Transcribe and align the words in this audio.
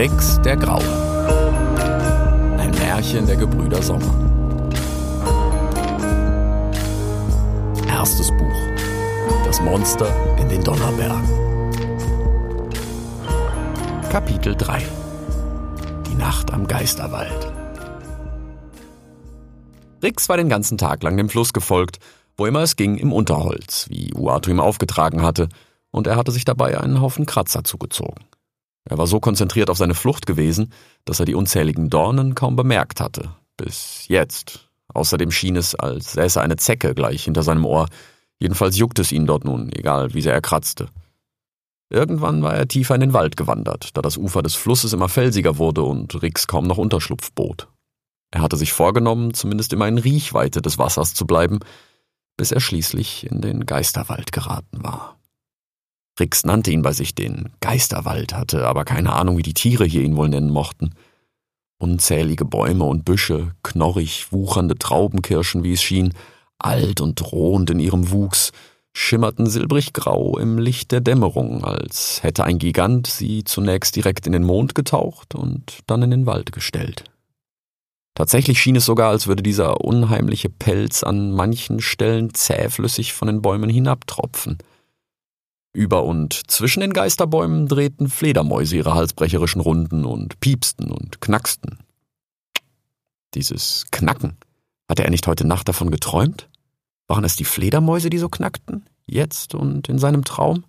Rix 0.00 0.40
der 0.40 0.56
Graue. 0.56 0.82
Ein 2.58 2.70
Märchen 2.70 3.26
der 3.26 3.36
Gebrüder 3.36 3.82
Sommer. 3.82 4.14
Erstes 7.86 8.30
Buch. 8.30 9.44
Das 9.44 9.60
Monster 9.60 10.10
in 10.38 10.48
den 10.48 10.64
Donnerbergen. 10.64 11.28
Kapitel 14.10 14.54
3. 14.56 14.82
Die 16.08 16.14
Nacht 16.14 16.50
am 16.50 16.66
Geisterwald. 16.66 17.52
Rix 20.02 20.30
war 20.30 20.38
den 20.38 20.48
ganzen 20.48 20.78
Tag 20.78 21.02
lang 21.02 21.18
dem 21.18 21.28
Fluss 21.28 21.52
gefolgt, 21.52 21.98
es 22.46 22.76
ging 22.76 22.96
im 22.96 23.12
Unterholz, 23.12 23.86
wie 23.90 24.12
Uatu 24.14 24.50
ihm 24.50 24.60
aufgetragen 24.60 25.22
hatte, 25.22 25.48
und 25.90 26.06
er 26.06 26.16
hatte 26.16 26.32
sich 26.32 26.44
dabei 26.44 26.80
einen 26.80 27.00
Haufen 27.00 27.26
Kratzer 27.26 27.64
zugezogen. 27.64 28.24
Er 28.84 28.98
war 28.98 29.06
so 29.06 29.20
konzentriert 29.20 29.70
auf 29.70 29.76
seine 29.76 29.94
Flucht 29.94 30.26
gewesen, 30.26 30.72
dass 31.04 31.20
er 31.20 31.26
die 31.26 31.34
unzähligen 31.34 31.90
Dornen 31.90 32.34
kaum 32.34 32.56
bemerkt 32.56 33.00
hatte. 33.00 33.30
Bis 33.56 34.04
jetzt. 34.08 34.70
Außerdem 34.92 35.30
schien 35.30 35.56
es, 35.56 35.74
als 35.74 36.12
säße 36.12 36.40
eine 36.40 36.56
Zecke 36.56 36.94
gleich 36.94 37.24
hinter 37.24 37.42
seinem 37.42 37.64
Ohr. 37.64 37.88
Jedenfalls 38.38 38.78
juckte 38.78 39.02
es 39.02 39.12
ihn 39.12 39.26
dort 39.26 39.44
nun, 39.44 39.70
egal 39.72 40.14
wie 40.14 40.22
sehr 40.22 40.32
er 40.32 40.40
kratzte. 40.40 40.88
Irgendwann 41.90 42.42
war 42.42 42.54
er 42.54 42.68
tiefer 42.68 42.94
in 42.94 43.00
den 43.00 43.12
Wald 43.12 43.36
gewandert, 43.36 43.96
da 43.96 44.02
das 44.02 44.16
Ufer 44.16 44.42
des 44.42 44.54
Flusses 44.54 44.92
immer 44.92 45.08
felsiger 45.08 45.58
wurde 45.58 45.82
und 45.82 46.22
Rix 46.22 46.46
kaum 46.46 46.66
noch 46.66 46.78
Unterschlupf 46.78 47.32
bot. 47.32 47.68
Er 48.30 48.42
hatte 48.42 48.56
sich 48.56 48.72
vorgenommen, 48.72 49.34
zumindest 49.34 49.72
immer 49.72 49.88
in 49.88 49.98
Riechweite 49.98 50.62
des 50.62 50.78
Wassers 50.78 51.14
zu 51.14 51.26
bleiben, 51.26 51.58
bis 52.40 52.52
er 52.52 52.60
schließlich 52.60 53.30
in 53.30 53.42
den 53.42 53.66
Geisterwald 53.66 54.32
geraten 54.32 54.82
war. 54.82 55.18
Rix 56.18 56.42
nannte 56.46 56.70
ihn 56.70 56.80
bei 56.80 56.94
sich 56.94 57.14
den 57.14 57.50
Geisterwald, 57.60 58.32
hatte 58.32 58.66
aber 58.66 58.86
keine 58.86 59.12
Ahnung, 59.12 59.36
wie 59.36 59.42
die 59.42 59.52
Tiere 59.52 59.84
hier 59.84 60.00
ihn 60.00 60.16
wohl 60.16 60.30
nennen 60.30 60.48
mochten. 60.48 60.94
Unzählige 61.78 62.46
Bäume 62.46 62.84
und 62.84 63.04
Büsche, 63.04 63.54
knorrig 63.62 64.32
wuchernde 64.32 64.78
Traubenkirschen, 64.78 65.64
wie 65.64 65.74
es 65.74 65.82
schien, 65.82 66.14
alt 66.58 67.02
und 67.02 67.20
drohend 67.20 67.68
in 67.68 67.78
ihrem 67.78 68.10
Wuchs, 68.10 68.52
schimmerten 68.94 69.44
silbrig 69.44 69.92
grau 69.92 70.38
im 70.38 70.56
Licht 70.56 70.92
der 70.92 71.02
Dämmerung, 71.02 71.62
als 71.62 72.22
hätte 72.22 72.44
ein 72.44 72.58
Gigant 72.58 73.06
sie 73.06 73.44
zunächst 73.44 73.96
direkt 73.96 74.26
in 74.26 74.32
den 74.32 74.44
Mond 74.44 74.74
getaucht 74.74 75.34
und 75.34 75.80
dann 75.86 76.00
in 76.00 76.10
den 76.10 76.24
Wald 76.24 76.52
gestellt. 76.52 77.04
Tatsächlich 78.14 78.60
schien 78.60 78.76
es 78.76 78.84
sogar, 78.84 79.10
als 79.10 79.26
würde 79.26 79.42
dieser 79.42 79.80
unheimliche 79.82 80.50
Pelz 80.50 81.02
an 81.02 81.32
manchen 81.32 81.80
Stellen 81.80 82.34
zähflüssig 82.34 83.12
von 83.12 83.26
den 83.28 83.42
Bäumen 83.42 83.70
hinabtropfen– 83.70 84.58
über 85.72 86.04
und 86.04 86.50
zwischen 86.50 86.80
den 86.80 86.92
Geisterbäumen 86.92 87.68
drehten 87.68 88.08
Fledermäuse 88.08 88.76
ihre 88.76 88.94
halsbrecherischen 88.94 89.60
Runden 89.60 90.04
und 90.04 90.40
piepsten 90.40 90.90
und 90.90 91.20
knacksten. 91.20 91.78
Dieses 93.34 93.86
Knacken, 93.92 94.36
hatte 94.88 95.04
er 95.04 95.10
nicht 95.10 95.28
heute 95.28 95.46
Nacht 95.46 95.68
davon 95.68 95.92
geträumt? 95.92 96.48
Waren 97.06 97.22
es 97.22 97.36
die 97.36 97.44
Fledermäuse, 97.44 98.10
die 98.10 98.18
so 98.18 98.28
knackten? 98.28 98.86
Jetzt 99.06 99.54
und 99.54 99.88
in 99.88 99.98
seinem 99.98 100.24
Traum? 100.24 100.64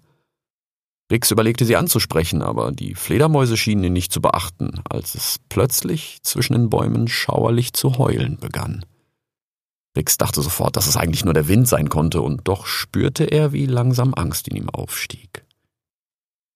Rix 1.11 1.29
überlegte 1.29 1.65
sie 1.65 1.75
anzusprechen, 1.75 2.41
aber 2.41 2.71
die 2.71 2.95
Fledermäuse 2.95 3.57
schienen 3.57 3.83
ihn 3.83 3.93
nicht 3.93 4.13
zu 4.13 4.21
beachten, 4.21 4.81
als 4.89 5.13
es 5.13 5.39
plötzlich 5.49 6.19
zwischen 6.23 6.53
den 6.53 6.69
Bäumen 6.69 7.09
schauerlich 7.09 7.73
zu 7.73 7.97
heulen 7.97 8.37
begann. 8.37 8.85
Rix 9.95 10.17
dachte 10.17 10.41
sofort, 10.41 10.77
dass 10.77 10.87
es 10.87 10.95
eigentlich 10.95 11.25
nur 11.25 11.33
der 11.33 11.49
Wind 11.49 11.67
sein 11.67 11.89
konnte, 11.89 12.21
und 12.21 12.47
doch 12.47 12.65
spürte 12.65 13.25
er, 13.25 13.51
wie 13.51 13.65
langsam 13.65 14.13
Angst 14.13 14.47
in 14.47 14.55
ihm 14.55 14.69
aufstieg. 14.69 15.45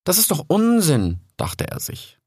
Das 0.04 0.16
ist 0.16 0.30
doch 0.30 0.44
Unsinn, 0.48 1.20
dachte 1.36 1.68
er 1.68 1.78
sich. 1.78 2.18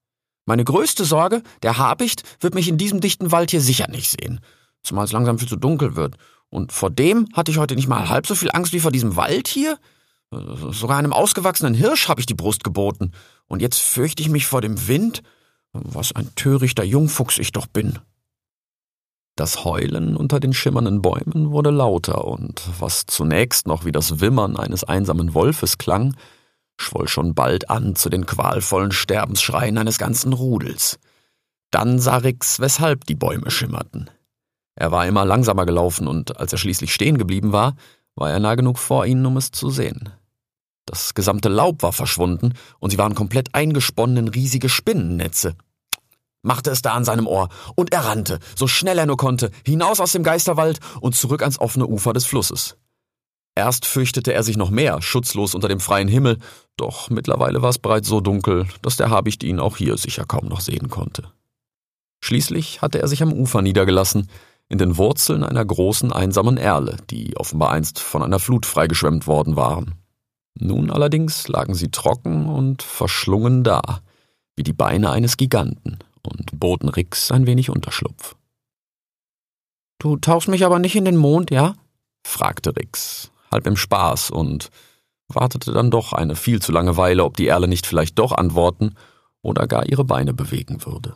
Meine 0.46 0.64
größte 0.64 1.06
Sorge, 1.06 1.42
der 1.64 1.80
Habicht, 1.80 2.24
wird 2.42 2.54
mich 2.54 2.68
in 2.68 2.78
diesem 2.78 3.02
dichten 3.02 3.32
Wald 3.32 3.50
hier 3.50 3.62
sicher 3.62 3.90
nicht 3.90 4.12
sehen, 4.12 4.40
zumal 4.84 5.06
es 5.06 5.12
langsam 5.12 5.40
viel 5.40 5.48
zu 5.48 5.56
dunkel 5.56 5.96
wird. 5.96 6.16
Und 6.50 6.72
vor 6.74 6.92
dem 6.92 7.28
hatte 7.34 7.52
ich 7.52 7.58
heute 7.58 7.76
nicht 7.76 7.88
mal 7.88 8.10
halb 8.10 8.28
so 8.28 8.36
viel 8.36 8.52
Angst 8.52 8.74
wie 8.74 8.80
vor 8.80 8.92
diesem 8.92 9.16
Wald 9.16 9.48
hier. 9.48 9.80
Sogar 10.32 10.98
einem 10.98 11.14
ausgewachsenen 11.14 11.74
Hirsch 11.74 12.08
habe 12.08 12.20
ich 12.20 12.26
die 12.26 12.36
Brust 12.36 12.64
geboten. 12.64 13.12
Und 13.48 13.62
jetzt 13.62 13.80
fürchte 13.80 14.22
ich 14.22 14.30
mich 14.30 14.46
vor 14.46 14.62
dem 14.62 14.88
Wind. 14.88 15.24
Was 15.72 16.14
ein 16.16 16.34
törichter 16.36 16.84
Jungfuchs 16.84 17.38
ich 17.38 17.52
doch 17.52 17.68
bin. 17.68 18.00
Das 19.36 19.64
Heulen 19.64 20.18
unter 20.18 20.40
den 20.40 20.54
schimmernden 20.54 21.02
Bäumen 21.02 21.52
wurde 21.52 21.70
lauter, 21.70 22.26
und 22.26 22.62
was 22.80 23.06
zunächst 23.06 23.68
noch 23.68 23.86
wie 23.86 23.94
das 23.94 24.20
Wimmern 24.20 24.58
eines 24.58 24.84
einsamen 24.84 25.34
Wolfes 25.34 25.78
klang, 25.78 26.18
schwoll 26.76 27.08
schon 27.08 27.36
bald 27.36 27.70
an 27.70 27.96
zu 27.96 28.10
den 28.10 28.26
qualvollen 28.26 28.92
Sterbensschreien 28.92 29.78
eines 29.78 29.98
ganzen 29.98 30.34
Rudels. 30.34 31.00
Dann 31.72 32.00
sah 32.00 32.18
Rix, 32.18 32.60
weshalb 32.60 33.06
die 33.06 33.16
Bäume 33.16 33.50
schimmerten. 33.50 34.10
Er 34.76 34.92
war 34.92 35.08
immer 35.08 35.24
langsamer 35.24 35.66
gelaufen, 35.66 36.08
und 36.08 36.38
als 36.38 36.52
er 36.52 36.58
schließlich 36.58 36.94
stehen 36.94 37.18
geblieben 37.18 37.54
war, 37.54 37.78
war 38.16 38.32
er 38.32 38.40
nah 38.40 38.56
genug 38.56 38.78
vor 38.78 39.06
ihnen, 39.06 39.26
um 39.26 39.38
es 39.38 39.52
zu 39.52 39.70
sehen. 39.70 40.10
Das 40.90 41.14
gesamte 41.14 41.50
Laub 41.50 41.84
war 41.84 41.94
verschwunden, 41.94 42.56
und 42.80 42.90
sie 42.90 42.98
waren 42.98 43.14
komplett 43.14 43.54
eingesponnen 43.54 44.18
in 44.18 44.28
riesige 44.28 44.70
Spinnennetze, 44.70 45.56
machte 46.42 46.72
es 46.72 46.82
da 46.82 46.94
an 46.94 47.06
seinem 47.06 47.28
Ohr, 47.28 47.50
und 47.76 47.94
er 47.94 48.06
rannte, 48.06 48.40
so 48.56 48.66
schnell 48.66 48.98
er 48.98 49.06
nur 49.06 49.18
konnte, 49.18 49.52
hinaus 49.64 50.00
aus 50.00 50.14
dem 50.14 50.24
Geisterwald 50.24 50.80
und 51.00 51.16
zurück 51.16 51.44
ans 51.44 51.60
offene 51.60 51.86
Ufer 51.86 52.12
des 52.12 52.26
Flusses. 52.26 52.76
Erst 53.54 53.86
fürchtete 53.86 54.34
er 54.34 54.42
sich 54.42 54.58
noch 54.58 54.72
mehr, 54.72 55.00
schutzlos 55.00 55.54
unter 55.54 55.68
dem 55.68 55.80
freien 55.80 56.08
Himmel, 56.08 56.40
doch 56.76 57.12
mittlerweile 57.12 57.62
war 57.62 57.70
es 57.70 57.78
bereits 57.78 58.08
so 58.08 58.20
dunkel, 58.20 58.68
dass 58.82 58.98
der 58.98 59.12
Habicht 59.12 59.44
ihn 59.44 59.60
auch 59.60 59.78
hier 59.78 59.96
sicher 59.96 60.26
kaum 60.26 60.48
noch 60.48 60.62
sehen 60.62 60.90
konnte. 60.90 61.32
Schließlich 62.20 62.82
hatte 62.82 63.00
er 63.00 63.08
sich 63.08 63.22
am 63.22 63.32
Ufer 63.32 63.62
niedergelassen, 63.62 64.28
in 64.70 64.80
den 64.80 64.98
Wurzeln 64.98 65.44
einer 65.44 65.64
großen 65.64 66.12
einsamen 66.12 66.58
Erle, 66.58 66.98
die 67.12 67.38
offenbar 67.38 67.70
einst 67.70 68.00
von 68.00 68.24
einer 68.24 68.40
Flut 68.40 68.66
freigeschwemmt 68.66 69.28
worden 69.28 69.56
waren. 69.56 69.94
Nun 70.60 70.92
allerdings 70.92 71.48
lagen 71.48 71.74
sie 71.74 71.90
trocken 71.90 72.48
und 72.48 72.84
verschlungen 72.84 73.64
da, 73.64 74.02
wie 74.56 74.64
die 74.64 74.74
Beine 74.74 75.10
eines 75.10 75.38
Giganten 75.38 76.00
und 76.22 76.60
boten 76.60 76.90
Rix 76.90 77.32
ein 77.32 77.48
wenig 77.48 77.70
Unterschlupf. 77.70 78.36
Du 80.00 80.18
tauchst 80.18 80.50
mich 80.50 80.66
aber 80.66 80.80
nicht 80.80 80.96
in 80.96 81.06
den 81.06 81.18
Mond, 81.18 81.50
ja? 81.50 81.76
fragte 82.26 82.76
Rix, 82.76 83.32
halb 83.52 83.68
im 83.68 83.78
Spaß 83.78 84.32
und 84.32 84.70
wartete 85.30 85.72
dann 85.72 85.92
doch 85.92 86.12
eine 86.12 86.36
viel 86.36 86.62
zu 86.62 86.72
lange 86.72 86.98
Weile, 86.98 87.24
ob 87.24 87.38
die 87.38 87.48
Erle 87.48 87.68
nicht 87.68 87.86
vielleicht 87.86 88.20
doch 88.20 88.34
antworten 88.34 88.96
oder 89.42 89.68
gar 89.68 89.88
ihre 89.88 90.04
Beine 90.04 90.34
bewegen 90.34 90.86
würde. 90.86 91.16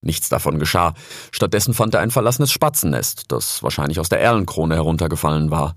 Nichts 0.00 0.28
davon 0.28 0.58
geschah. 0.58 0.94
Stattdessen 1.32 1.74
fand 1.74 1.94
er 1.94 2.00
ein 2.00 2.10
verlassenes 2.10 2.52
Spatzennest, 2.52 3.24
das 3.32 3.62
wahrscheinlich 3.62 4.00
aus 4.00 4.08
der 4.08 4.20
Erlenkrone 4.20 4.76
heruntergefallen 4.76 5.50
war. 5.50 5.76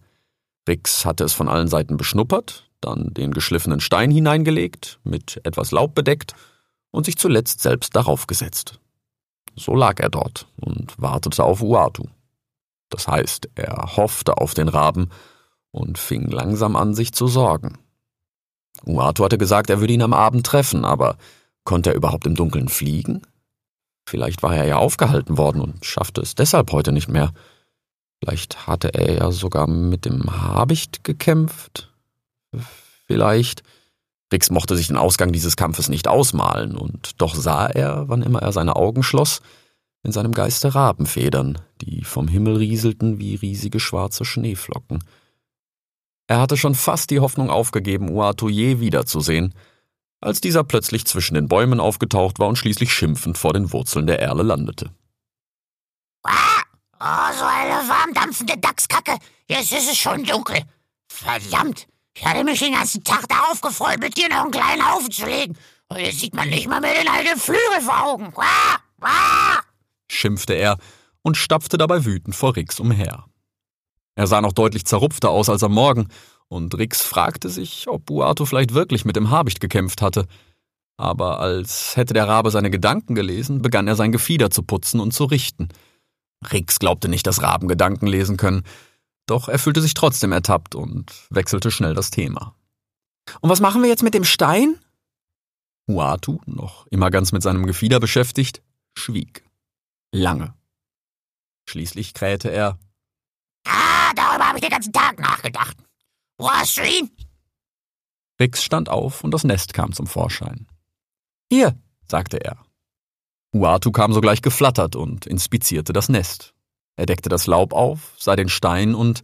Rix 0.67 1.03
hatte 1.05 1.23
es 1.23 1.33
von 1.33 1.49
allen 1.49 1.67
Seiten 1.67 1.97
beschnuppert, 1.97 2.68
dann 2.81 3.13
den 3.13 3.31
geschliffenen 3.31 3.79
Stein 3.79 4.11
hineingelegt, 4.11 4.99
mit 5.03 5.41
etwas 5.43 5.71
Laub 5.71 5.95
bedeckt 5.95 6.33
und 6.91 7.05
sich 7.05 7.17
zuletzt 7.17 7.61
selbst 7.61 7.95
darauf 7.95 8.27
gesetzt. 8.27 8.79
So 9.55 9.75
lag 9.75 9.99
er 9.99 10.09
dort 10.09 10.47
und 10.59 10.99
wartete 11.01 11.43
auf 11.43 11.61
Uatu. 11.61 12.05
Das 12.89 13.07
heißt, 13.07 13.49
er 13.55 13.97
hoffte 13.97 14.37
auf 14.37 14.53
den 14.53 14.67
Raben 14.67 15.09
und 15.71 15.97
fing 15.97 16.29
langsam 16.29 16.75
an, 16.75 16.93
sich 16.93 17.13
zu 17.13 17.27
sorgen. 17.27 17.77
Uatu 18.85 19.23
hatte 19.23 19.37
gesagt, 19.37 19.69
er 19.69 19.79
würde 19.79 19.93
ihn 19.93 20.01
am 20.01 20.13
Abend 20.13 20.45
treffen, 20.45 20.85
aber 20.85 21.17
konnte 21.63 21.91
er 21.91 21.95
überhaupt 21.95 22.25
im 22.25 22.35
Dunkeln 22.35 22.69
fliegen? 22.69 23.21
Vielleicht 24.07 24.41
war 24.41 24.55
er 24.55 24.65
ja 24.65 24.77
aufgehalten 24.77 25.37
worden 25.37 25.61
und 25.61 25.85
schaffte 25.85 26.21
es 26.21 26.33
deshalb 26.33 26.71
heute 26.71 26.91
nicht 26.91 27.09
mehr. 27.09 27.31
Vielleicht 28.19 28.65
hatte 28.65 28.93
er 28.93 29.13
ja 29.13 29.31
sogar 29.31 29.67
mit 29.67 30.05
dem 30.05 30.41
Habicht 30.41 31.03
gekämpft. 31.03 31.88
Vielleicht 33.05 33.63
Rix 34.31 34.51
mochte 34.51 34.75
sich 34.75 34.87
den 34.87 34.97
Ausgang 34.97 35.31
dieses 35.31 35.55
Kampfes 35.55 35.89
nicht 35.89 36.07
ausmalen, 36.07 36.77
und 36.77 37.21
doch 37.21 37.35
sah 37.35 37.67
er, 37.67 38.07
wann 38.09 38.21
immer 38.21 38.41
er 38.41 38.51
seine 38.51 38.75
Augen 38.75 39.03
schloss, 39.03 39.41
in 40.03 40.11
seinem 40.11 40.33
Geiste 40.33 40.75
Rabenfedern, 40.75 41.59
die 41.81 42.03
vom 42.03 42.27
Himmel 42.27 42.57
rieselten 42.57 43.19
wie 43.19 43.35
riesige 43.35 43.79
schwarze 43.79 44.23
Schneeflocken. 44.23 45.03
Er 46.27 46.39
hatte 46.39 46.57
schon 46.57 46.75
fast 46.75 47.09
die 47.09 47.19
Hoffnung 47.19 47.49
aufgegeben, 47.49 48.09
Uatu 48.09 48.49
je 48.49 48.79
wiederzusehen, 48.79 49.55
als 50.21 50.41
dieser 50.41 50.63
plötzlich 50.63 51.05
zwischen 51.05 51.33
den 51.33 51.47
Bäumen 51.47 51.79
aufgetaucht 51.79 52.39
war 52.39 52.47
und 52.47 52.57
schließlich 52.57 52.93
schimpfend 52.93 53.37
vor 53.37 53.53
den 53.53 53.73
Wurzeln 53.73 54.05
der 54.05 54.19
Erle 54.19 54.43
landete. 54.43 54.91
Ah, 56.23 56.61
oh, 56.99 57.33
so 57.37 57.45
eine 57.45 57.89
warmdampfende 57.89 58.57
Dachskacke. 58.57 59.17
Jetzt 59.47 59.71
ist 59.71 59.89
es 59.91 59.97
schon 59.97 60.23
dunkel. 60.23 60.61
Verdammt, 61.07 61.87
ich 62.19 62.25
hatte 62.25 62.43
mich 62.43 62.59
den 62.59 62.73
ganzen 62.73 63.03
Tag 63.03 63.27
darauf 63.29 63.61
gefreut, 63.61 63.99
mit 63.99 64.17
dir 64.17 64.27
noch 64.29 64.43
einen 64.43 64.51
kleinen 64.51 64.85
Haufen 64.85 65.11
zu 65.11 65.25
legen. 65.25 65.57
Und 65.87 65.99
jetzt 65.99 66.19
sieht 66.19 66.35
man 66.35 66.49
nicht 66.49 66.67
mal 66.67 66.81
mehr 66.81 66.93
den 66.93 67.07
alten 67.07 67.39
Flügel 67.39 67.81
vor 67.81 68.05
Augen. 68.05 68.33
Wah, 68.35 68.79
wah, 68.97 69.61
schimpfte 70.11 70.53
er 70.53 70.77
und 71.21 71.37
stapfte 71.37 71.77
dabei 71.77 72.05
wütend 72.05 72.35
vor 72.35 72.55
Rix 72.55 72.79
umher. 72.79 73.25
Er 74.15 74.27
sah 74.27 74.41
noch 74.41 74.53
deutlich 74.53 74.85
zerrupfter 74.85 75.29
aus 75.29 75.49
als 75.49 75.63
am 75.63 75.73
Morgen, 75.73 76.09
und 76.49 76.75
Rix 76.77 77.03
fragte 77.03 77.49
sich, 77.49 77.87
ob 77.87 78.09
Uatu 78.09 78.45
vielleicht 78.45 78.73
wirklich 78.73 79.05
mit 79.05 79.15
dem 79.15 79.29
Habicht 79.29 79.59
gekämpft 79.59 80.01
hatte. 80.01 80.25
Aber 80.97 81.39
als 81.39 81.95
hätte 81.95 82.13
der 82.13 82.27
Rabe 82.27 82.51
seine 82.51 82.71
Gedanken 82.71 83.15
gelesen, 83.15 83.61
begann 83.61 83.87
er 83.87 83.95
sein 83.95 84.11
Gefieder 84.11 84.49
zu 84.49 84.63
putzen 84.63 84.99
und 84.99 85.13
zu 85.13 85.25
richten. 85.25 85.69
Rix 86.51 86.79
glaubte 86.79 87.07
nicht, 87.07 87.27
dass 87.27 87.43
Raben 87.43 87.67
Gedanken 87.67 88.07
lesen 88.07 88.35
können, 88.35 88.63
doch 89.29 89.49
er 89.49 89.59
fühlte 89.59 89.81
sich 89.81 89.93
trotzdem 89.93 90.31
ertappt 90.31 90.75
und 90.75 91.11
wechselte 91.29 91.71
schnell 91.71 91.93
das 91.93 92.11
Thema. 92.11 92.55
Und 93.41 93.49
was 93.49 93.59
machen 93.59 93.81
wir 93.81 93.89
jetzt 93.89 94.03
mit 94.03 94.13
dem 94.13 94.23
Stein? 94.23 94.79
Uatu, 95.87 96.39
noch 96.45 96.87
immer 96.87 97.09
ganz 97.09 97.31
mit 97.31 97.41
seinem 97.41 97.65
Gefieder 97.65 97.99
beschäftigt, 97.99 98.61
schwieg. 98.95 99.43
Lange. 100.11 100.53
Schließlich 101.67 102.13
krähte 102.13 102.49
er. 102.49 102.79
Ah, 103.65 104.11
darüber 104.15 104.47
habe 104.47 104.57
ich 104.57 104.63
den 104.63 104.71
ganzen 104.71 104.93
Tag 104.93 105.19
nachgedacht. 105.19 105.77
Wo 106.37 106.49
hast 106.49 106.77
du 106.77 106.81
ihn? 106.81 107.11
Rix 108.39 108.63
stand 108.63 108.89
auf 108.89 109.23
und 109.23 109.31
das 109.31 109.43
Nest 109.43 109.73
kam 109.73 109.91
zum 109.93 110.07
Vorschein. 110.07 110.67
Hier, 111.51 111.77
sagte 112.07 112.37
er. 112.43 112.57
Uatu 113.53 113.91
kam 113.91 114.13
sogleich 114.13 114.41
geflattert 114.41 114.95
und 114.95 115.25
inspizierte 115.25 115.91
das 115.91 116.07
Nest. 116.09 116.53
Er 116.99 117.05
deckte 117.05 117.29
das 117.29 117.47
Laub 117.47 117.71
auf, 117.71 118.13
sah 118.17 118.35
den 118.35 118.49
Stein 118.49 118.93
und 118.93 119.21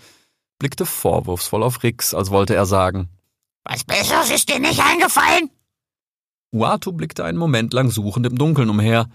blickte 0.60 0.86
vorwurfsvoll 0.86 1.62
auf 1.62 1.83
Rix, 1.83 2.13
als 2.13 2.31
wollte 2.31 2.56
er 2.56 2.66
sagen: 2.66 3.10
Was 3.66 3.83
Besseres 3.83 4.31
ist 4.31 4.48
dir 4.48 4.60
nicht 4.60 4.80
eingefallen? 4.80 5.50
Uatu 6.54 6.94
blickte 6.94 7.25
einen 7.25 7.38
Moment 7.38 7.74
lang 7.74 7.92
suchend 7.92 8.27
im 8.27 8.38
Dunkeln 8.38 8.69
umher, 8.69 9.10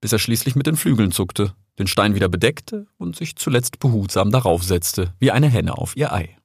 bis 0.00 0.12
er 0.12 0.20
schließlich 0.20 0.54
mit 0.54 0.68
den 0.68 0.76
Flügeln 0.76 1.10
zuckte, 1.10 1.56
den 1.80 1.88
Stein 1.88 2.14
wieder 2.14 2.28
bedeckte 2.28 2.86
und 2.96 3.16
sich 3.16 3.34
zuletzt 3.34 3.80
behutsam 3.80 4.30
darauf 4.30 4.62
setzte, 4.62 5.12
wie 5.18 5.32
eine 5.32 5.48
Henne 5.48 5.76
auf 5.76 5.96
ihr 5.96 6.12
Ei. 6.12 6.38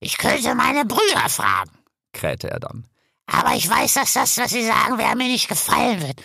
Ich 0.00 0.18
könnte 0.18 0.56
meine 0.56 0.84
Brüder 0.84 1.28
fragen, 1.28 1.70
krähte 2.12 2.50
er 2.50 2.58
dann. 2.58 2.84
Aber 3.26 3.54
ich 3.54 3.70
weiß, 3.70 3.94
dass 3.94 4.14
das, 4.14 4.36
was 4.38 4.50
sie 4.50 4.66
sagen 4.66 4.98
werden, 4.98 5.18
mir 5.18 5.28
nicht 5.28 5.48
gefallen 5.48 6.00
wird. 6.00 6.20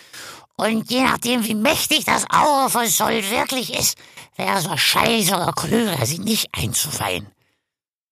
Und 0.56 0.90
je 0.90 1.02
nachdem, 1.02 1.44
wie 1.44 1.54
mächtig 1.54 2.04
das 2.04 2.26
Auge 2.30 2.70
von 2.70 2.86
Sol 2.86 3.22
wirklich 3.30 3.74
ist, 3.74 3.98
wäre 4.36 4.58
es 4.58 4.68
wahrscheinlich 4.68 5.26
sogar 5.26 5.52
klüger, 5.52 6.06
sie 6.06 6.18
nicht 6.18 6.48
einzuweihen. 6.52 7.26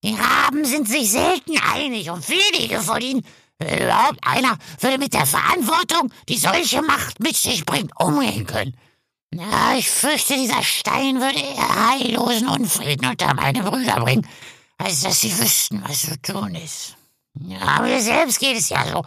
Die 0.03 0.15
Raben 0.15 0.65
sind 0.65 0.89
sich 0.89 1.13
selten 1.13 1.57
einig 1.59 2.11
und 2.11 2.29
wenige 2.29 2.81
von 2.81 3.01
ihnen, 3.01 3.25
überhaupt 3.61 4.19
einer, 4.23 4.59
würde 4.81 4.99
mit 4.99 5.15
der 5.15 5.27
Verantwortung, 5.27 6.13
die 6.29 6.37
solche 6.37 6.83
Macht 6.83 7.21
mit 7.21 7.37
sich 7.37 7.65
bringt, 7.65 7.93
umgehen 8.01 8.47
können. 8.47 8.77
Ja, 9.33 9.75
ich 9.77 9.89
fürchte, 9.89 10.35
dieser 10.35 10.63
Stein 10.63 11.21
würde 11.21 11.39
eher 11.39 11.91
heillosen 11.91 12.49
Unfrieden 12.49 13.07
unter 13.07 13.33
meine 13.35 13.63
Brüder 13.63 14.01
bringen, 14.01 14.27
als 14.79 15.03
dass 15.03 15.21
sie 15.21 15.39
wüssten, 15.39 15.83
was 15.87 16.03
zu 16.03 16.21
tun 16.21 16.55
ist. 16.57 16.97
Ja, 17.41 17.81
mir 17.81 18.03
selbst 18.03 18.41
geht 18.41 18.59
es 18.59 18.69
ja 18.69 18.85
so. 18.87 19.05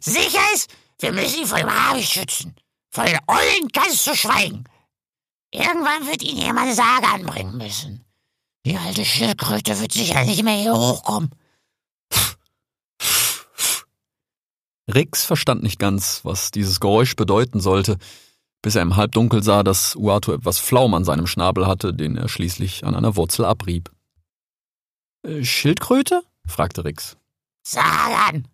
Sicher 0.00 0.42
ist, 0.54 0.70
wir 1.00 1.12
müssen 1.12 1.40
ihn 1.40 1.46
vor 1.46 1.58
dem 1.58 1.74
Habicht 1.74 2.12
schützen. 2.12 2.54
Vor 2.94 3.04
den 3.04 3.18
Ollen 3.26 3.72
kannst 3.72 4.06
du 4.06 4.14
schweigen. 4.14 4.64
Irgendwann 5.50 6.06
wird 6.06 6.22
ihn 6.22 6.38
jemand 6.38 6.66
eine 6.66 6.74
Sage 6.76 7.08
anbringen 7.08 7.58
müssen. 7.58 8.04
Die 8.64 8.76
alte 8.76 9.04
Schildkröte 9.04 9.80
wird 9.80 9.90
sicher 9.90 10.24
nicht 10.24 10.44
mehr 10.44 10.54
hier 10.54 10.74
hochkommen. 10.74 11.30
Rix 14.86 15.24
verstand 15.24 15.64
nicht 15.64 15.80
ganz, 15.80 16.20
was 16.24 16.52
dieses 16.52 16.78
Geräusch 16.78 17.16
bedeuten 17.16 17.58
sollte, 17.58 17.98
bis 18.62 18.76
er 18.76 18.82
im 18.82 18.94
Halbdunkel 18.94 19.42
sah, 19.42 19.64
dass 19.64 19.96
Uatu 19.96 20.32
etwas 20.32 20.58
Flaum 20.58 20.94
an 20.94 21.04
seinem 21.04 21.26
Schnabel 21.26 21.66
hatte, 21.66 21.94
den 21.94 22.16
er 22.16 22.28
schließlich 22.28 22.84
an 22.84 22.94
einer 22.94 23.16
Wurzel 23.16 23.44
abrieb. 23.44 23.90
Äh, 25.26 25.42
Schildkröte? 25.42 26.22
fragte 26.46 26.84
Rix. 26.84 27.16
Sagan, 27.66 28.46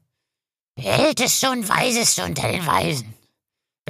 älteste 0.77 1.51
und 1.51 1.69
weiseste 1.69 2.25
unter 2.25 2.51
den 2.51 2.65
Weisen. 2.65 3.20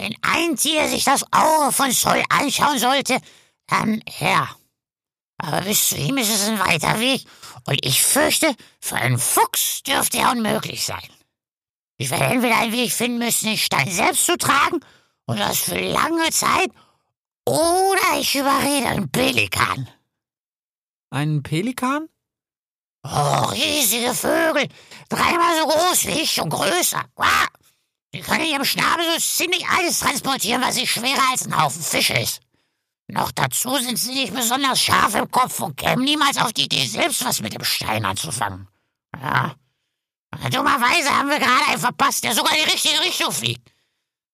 Wenn 0.00 0.16
ein 0.22 0.56
Tier 0.56 0.88
sich 0.88 1.04
das 1.04 1.30
Auge 1.30 1.72
von 1.72 1.90
Sol 1.92 2.22
anschauen 2.30 2.78
sollte, 2.78 3.20
dann 3.66 4.02
er. 4.18 4.48
Aber 5.36 5.60
bis 5.60 5.90
zu 5.90 5.96
ihm 5.96 6.16
ist 6.16 6.30
es 6.30 6.48
ein 6.48 6.58
weiter 6.58 6.98
Weg, 7.00 7.26
und 7.66 7.84
ich 7.84 8.02
fürchte, 8.02 8.56
für 8.80 8.96
einen 8.96 9.18
Fuchs 9.18 9.82
dürfte 9.82 10.16
er 10.16 10.30
unmöglich 10.30 10.86
sein. 10.86 11.06
Ich 11.98 12.08
werde 12.08 12.24
entweder 12.24 12.56
einen 12.56 12.72
Weg 12.72 12.90
finden 12.92 13.18
müssen, 13.18 13.48
den 13.48 13.58
Stein 13.58 13.90
selbst 13.90 14.24
zu 14.24 14.38
tragen, 14.38 14.80
und 15.26 15.38
das 15.38 15.58
für 15.58 15.78
lange 15.78 16.30
Zeit, 16.30 16.70
oder 17.44 18.18
ich 18.18 18.34
überrede 18.34 18.86
einen 18.86 19.12
Pelikan. 19.12 19.86
Einen 21.10 21.42
Pelikan? 21.42 22.08
Oh, 23.02 23.50
riesige 23.52 24.14
Vögel, 24.14 24.66
dreimal 25.10 25.60
so 25.60 25.66
groß 25.66 26.06
wie 26.06 26.22
ich 26.22 26.40
und 26.40 26.48
größer. 26.48 27.04
Quah. 27.14 27.48
Die 28.14 28.20
können 28.20 28.44
in 28.44 28.52
ihrem 28.52 28.64
Schnabel 28.64 29.04
so 29.12 29.20
ziemlich 29.20 29.66
alles 29.68 30.00
transportieren, 30.00 30.62
was 30.62 30.76
nicht 30.76 30.90
schwerer 30.90 31.30
als 31.30 31.46
ein 31.46 31.60
Haufen 31.60 31.82
Fische 31.82 32.14
ist. 32.14 32.40
Noch 33.06 33.32
dazu 33.32 33.76
sind 33.76 33.98
sie 33.98 34.14
nicht 34.14 34.34
besonders 34.34 34.80
scharf 34.80 35.14
im 35.14 35.30
Kopf 35.30 35.60
und 35.60 35.76
kämen 35.76 36.04
niemals 36.04 36.38
auf 36.38 36.52
die 36.52 36.64
Idee, 36.64 36.86
selbst 36.86 37.24
was 37.24 37.40
mit 37.40 37.54
dem 37.54 37.64
Stein 37.64 38.04
anzufangen. 38.04 38.68
Ja. 39.20 39.54
Dummerweise 40.50 41.10
haben 41.10 41.28
wir 41.28 41.38
gerade 41.38 41.66
einen 41.68 41.80
verpasst, 41.80 42.22
der 42.22 42.34
sogar 42.34 42.56
in 42.56 42.64
die 42.64 42.70
richtige 42.70 43.00
Richtung 43.00 43.32
fliegt. 43.32 43.68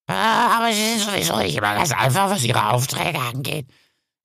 Aber 0.06 0.73
sie 0.73 0.99
sind 0.99 1.00
sowieso 1.00 1.37
nicht 1.38 1.56
immer 1.56 1.75
ganz 1.75 1.90
einfach, 1.93 2.31
was 2.31 2.44
ihre 2.44 2.70
Aufträge 2.70 3.19
angeht. 3.19 3.67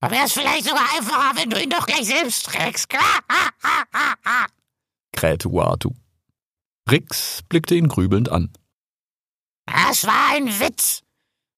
Aber 0.01 0.11
wäre 0.13 0.25
es 0.25 0.33
vielleicht 0.33 0.65
sogar 0.65 0.85
einfacher, 0.95 1.35
wenn 1.35 1.49
du 1.49 1.61
ihn 1.61 1.69
doch 1.69 1.85
gleich 1.85 2.05
selbst 2.05 2.45
trägst, 2.45 2.89
klar? 2.89 3.19
krähte 5.13 5.49
Uatu. 5.49 5.91
Rix 6.89 7.41
blickte 7.47 7.75
ihn 7.75 7.87
grübelnd 7.87 8.29
an. 8.29 8.51
Das 9.65 10.05
war 10.05 10.35
ein 10.35 10.59
Witz. 10.59 11.01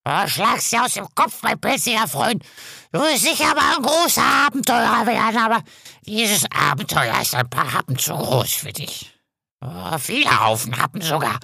Du 0.05 0.27
schlagst 0.27 0.71
dir 0.71 0.83
aus 0.83 0.94
dem 0.95 1.07
Kopf, 1.15 1.41
mein 1.44 1.59
pelziger 1.59 2.07
Freund. 2.07 2.44
Du 2.91 3.00
wirst 3.00 3.23
sicher 3.23 3.55
mal 3.55 3.77
ein 3.77 3.83
großer 3.83 4.21
Abenteurer 4.21 5.05
werden, 5.05 5.38
aber 5.38 5.63
dieses 6.05 6.45
Abenteuer 6.51 7.21
ist 7.21 7.35
ein 7.35 7.50
paar 7.50 7.73
Happen 7.73 7.97
zu 7.97 8.13
groß 8.13 8.53
für 8.53 8.73
dich. 8.73 9.13
Oh, 9.61 9.97
viele 9.97 10.45
Haufen 10.45 10.77
Happen 10.77 11.01
sogar. 11.01 11.39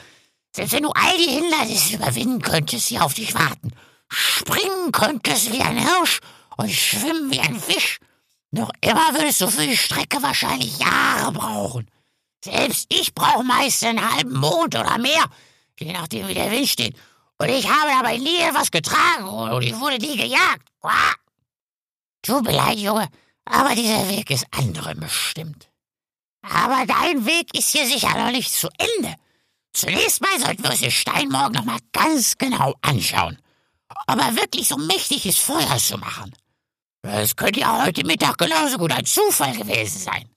Selbst 0.54 0.74
wenn 0.74 0.84
du 0.84 0.92
all 0.92 1.18
die 1.18 1.32
Hindernisse 1.32 1.96
überwinden 1.96 2.42
könntest, 2.42 2.88
sie 2.88 3.00
auf 3.00 3.14
dich 3.14 3.34
warten. 3.34 3.72
Springen 4.10 4.92
könntest 4.92 5.54
wie 5.54 5.62
ein 5.62 5.78
Hirsch 5.78 6.20
und 6.58 6.70
schwimmen 6.70 7.32
wie 7.32 7.40
ein 7.40 7.60
Fisch. 7.60 8.00
Noch 8.52 8.72
immer 8.82 9.14
würdest 9.14 9.40
du 9.42 9.48
für 9.48 9.66
die 9.66 9.78
Strecke 9.78 10.22
wahrscheinlich 10.22 10.80
Jahre 10.80 11.32
brauchen. 11.32 11.90
Selbst 12.44 12.88
ich 12.90 13.14
brauche 13.14 13.44
meist 13.44 13.84
einen 13.84 14.14
halben 14.14 14.38
Mond 14.38 14.76
oder 14.76 14.98
mehr, 14.98 15.26
je 15.80 15.92
nachdem 15.94 16.28
wie 16.28 16.34
der 16.34 16.52
Wind 16.52 16.68
steht. 16.68 16.96
Und 17.38 17.50
ich 17.50 17.70
habe 17.70 17.90
dabei 17.90 18.18
nie 18.18 18.38
etwas 18.38 18.70
getragen 18.70 19.26
und 19.26 19.62
ich 19.62 19.80
wurde 19.80 19.98
nie 19.98 20.18
gejagt. 20.18 20.68
Tut 22.22 22.44
mir 22.44 22.52
leid, 22.52 22.78
Junge, 22.78 23.08
aber 23.46 23.76
dieser 23.76 24.10
Weg 24.10 24.30
ist 24.30 24.46
anderen 24.52 25.00
bestimmt. 25.00 25.70
Aber 26.42 26.86
dein 26.86 27.26
Weg 27.26 27.54
ist 27.58 27.72
hier 27.72 27.86
sicher 27.86 28.18
noch 28.18 28.32
nicht 28.32 28.52
zu 28.52 28.68
Ende. 28.78 29.16
Zunächst 29.74 30.22
mal 30.22 30.40
sollten 30.40 30.64
wir 30.64 30.72
uns 30.72 30.82
den 30.82 30.92
Stein 30.92 31.30
morgen 31.30 31.54
noch 31.54 31.66
mal 31.66 31.80
ganz 31.94 32.38
genau 32.38 32.76
anschauen. 32.82 33.38
Ob 34.08 34.20
er 34.20 34.36
wirklich 34.36 34.68
so 34.68 34.78
mächtig 34.78 35.26
ist, 35.26 35.40
Feuer 35.40 35.78
zu 35.78 35.98
machen. 35.98 36.36
Es 37.02 37.36
könnte 37.36 37.62
ja 37.62 37.86
heute 37.86 38.06
Mittag 38.06 38.38
genauso 38.38 38.78
gut 38.78 38.92
ein 38.92 39.06
Zufall 39.06 39.56
gewesen 39.56 40.00
sein. 40.00 40.30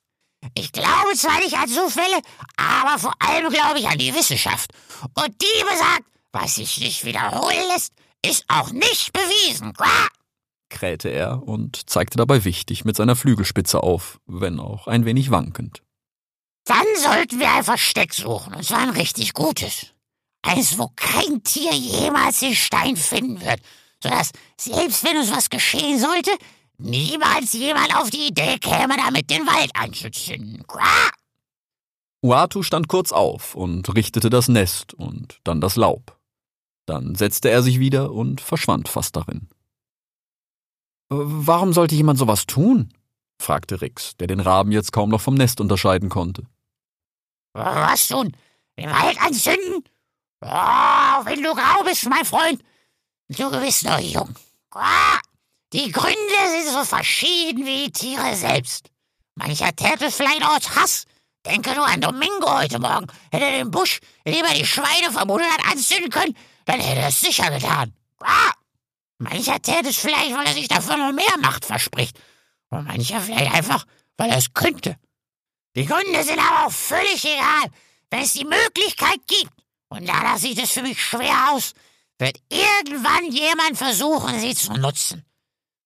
Ich 0.55 0.73
glaube 0.73 1.15
zwar 1.15 1.39
nicht 1.39 1.57
an 1.57 1.69
Zufälle, 1.69 2.21
aber 2.57 2.99
vor 2.99 3.15
allem 3.19 3.51
glaube 3.51 3.79
ich 3.79 3.89
an 3.89 3.99
die 3.99 4.15
Wissenschaft. 4.15 4.73
Und 5.15 5.31
die 5.41 5.65
besagt, 5.65 6.05
was 6.33 6.57
sich 6.57 6.79
nicht 6.81 7.05
wiederholen 7.05 7.69
lässt, 7.73 7.93
ist 8.25 8.45
auch 8.49 8.71
nicht 8.71 9.13
bewiesen. 9.13 9.73
Qua? 9.75 10.09
krähte 10.73 11.11
er 11.11 11.43
und 11.47 11.89
zeigte 11.89 12.17
dabei 12.17 12.45
wichtig 12.45 12.85
mit 12.85 12.97
seiner 12.97 13.15
Flügelspitze 13.15 13.83
auf, 13.83 14.19
wenn 14.27 14.59
auch 14.59 14.89
ein 14.89 15.05
wenig 15.05 15.31
wankend. 15.31 15.83
Dann 16.65 16.87
sollten 16.97 17.39
wir 17.39 17.53
ein 17.53 17.65
Versteck 17.65 18.15
suchen, 18.15 18.55
und 18.55 18.65
zwar 18.65 18.79
ein 18.79 18.91
richtig 18.91 19.35
gutes. 19.35 19.89
Eines, 20.43 20.79
wo 20.79 20.91
kein 20.97 21.43
Tier 21.45 21.73
jemals 21.73 22.41
den 22.41 22.55
Stein 22.55 22.97
finden 22.97 23.41
wird, 23.41 23.61
sodass, 24.03 24.31
selbst 24.57 25.05
wenn 25.05 25.19
uns 25.19 25.31
was 25.31 25.51
geschehen 25.51 25.99
sollte, 25.99 26.31
niemals 26.83 27.53
jemand 27.53 27.95
auf 27.97 28.11
die 28.11 28.29
Idee 28.29 28.59
käme, 28.59 28.97
damit 28.97 29.31
den 29.31 29.47
Wald 29.47 29.71
anzuzünden. 29.75 30.67
Qua? 30.67 31.11
Uatu 32.23 32.63
stand 32.63 32.89
kurz 32.89 33.11
auf 33.11 33.55
und 33.55 33.95
richtete 33.95 34.31
das 34.31 34.49
Nest 34.49 34.95
und 34.95 35.41
dann 35.45 35.61
das 35.61 35.77
Laub. 35.77 36.19
Dann 36.87 37.15
setzte 37.15 37.51
er 37.51 37.63
sich 37.63 37.79
wieder 37.79 38.13
und 38.13 38.41
verschwand 38.41 38.89
fast 38.89 39.17
darin. 39.17 39.49
Warum 41.09 41.73
sollte 41.73 41.95
jemand 41.95 42.19
sowas 42.19 42.47
tun? 42.47 42.93
fragte 43.41 43.81
Rix, 43.81 44.17
der 44.17 44.29
den 44.29 44.41
Raben 44.41 44.73
jetzt 44.73 44.93
kaum 44.93 45.11
noch 45.11 45.21
vom 45.21 45.35
Nest 45.35 45.61
unterscheiden 45.61 46.09
konnte. 46.09 46.47
Was 47.55 48.09
tun? 48.09 48.37
Den 48.79 48.89
Wald 48.89 49.21
anzünden? 49.21 49.85
Oh, 50.41 51.25
wenn 51.25 51.43
du 51.43 51.55
grau 51.55 51.85
bist, 51.85 52.09
mein 52.09 52.25
Freund, 52.25 52.63
du 53.29 53.51
bist 53.61 53.85
noch 53.85 53.99
jung. 53.99 54.35
Oh, 54.75 55.19
die 55.73 55.91
Gründe 55.91 56.17
sind 56.51 56.73
so 56.73 56.85
verschieden 56.85 57.65
wie 57.65 57.87
die 57.87 57.93
Tiere 57.93 58.37
selbst. 58.37 58.91
Mancher 59.35 59.75
täte 59.75 60.07
es 60.07 60.17
vielleicht 60.17 60.45
aus 60.45 60.77
Hass. 60.77 61.05
Denke 61.47 61.75
nur 61.75 61.87
an 61.87 62.01
Domingo 62.01 62.59
heute 62.59 62.79
Morgen. 62.79 63.07
Hätte 63.31 63.47
er 63.47 63.59
den 63.59 63.71
Busch, 63.71 64.01
in 64.25 64.35
dem 64.35 64.45
er 64.45 64.55
die 64.55 64.67
Schweine 64.67 65.11
vermutet 65.11 65.51
hat, 65.51 65.73
anzünden 65.73 66.11
können, 66.11 66.37
dann 66.67 66.79
hätte 66.79 67.01
er 67.01 67.09
es 67.09 67.21
sicher 67.21 67.51
getan. 67.51 67.93
Ah! 68.21 68.53
Mancher 69.19 69.61
täte 69.61 69.89
es 69.89 69.97
vielleicht, 69.97 70.35
weil 70.37 70.47
er 70.47 70.53
sich 70.53 70.69
dafür 70.69 70.97
noch 70.97 71.13
mehr 71.13 71.39
Macht 71.41 71.65
verspricht. 71.65 72.19
Und 72.69 72.87
mancher 72.87 73.21
vielleicht 73.21 73.53
einfach, 73.53 73.87
weil 74.17 74.31
er 74.31 74.39
es 74.39 74.53
könnte. 74.53 74.97
Die 75.75 75.87
Gründe 75.87 76.23
sind 76.23 76.39
aber 76.39 76.67
auch 76.67 76.73
völlig 76.73 77.25
egal. 77.25 77.71
Wenn 78.11 78.21
es 78.21 78.35
die 78.35 78.45
Möglichkeit 78.45 79.21
gibt, 79.27 79.53
und 79.89 80.07
danach 80.07 80.39
sieht 80.39 80.63
es 80.63 80.71
für 80.71 80.83
mich 80.83 81.03
schwer 81.03 81.53
aus, 81.53 81.73
wird 82.19 82.39
irgendwann 82.51 83.33
jemand 83.33 83.79
versuchen, 83.79 84.39
sie 84.39 84.55
zu 84.55 84.73
nutzen. 84.75 85.25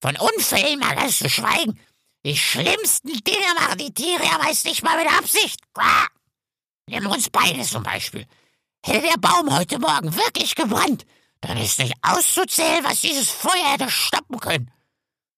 Von 0.07 0.17
Unfällen 0.19 0.79
mal 0.79 0.95
ganz 0.95 1.19
zu 1.19 1.29
schweigen. 1.29 1.81
Die 2.25 2.37
schlimmsten 2.37 3.09
Dinge 3.25 3.55
machen 3.59 3.79
die 3.79 3.93
Tiere 3.93 4.23
ja 4.23 4.39
meist 4.39 4.65
nicht 4.65 4.85
mal 4.85 4.97
mit 4.97 5.13
Absicht. 5.13 5.59
Quah! 5.75 6.07
Nimm 6.89 7.09
uns 7.09 7.29
beide 7.29 7.61
zum 7.63 7.83
Beispiel. 7.83 8.25
Hätte 8.85 9.05
der 9.09 9.19
Baum 9.19 9.53
heute 9.53 9.81
Morgen 9.81 10.15
wirklich 10.15 10.55
gebrannt, 10.55 11.07
dann 11.41 11.57
ist 11.57 11.81
nicht 11.81 11.95
auszuzählen, 12.03 12.85
was 12.85 13.01
dieses 13.01 13.29
Feuer 13.29 13.73
hätte 13.73 13.91
stoppen 13.91 14.39
können. 14.39 14.71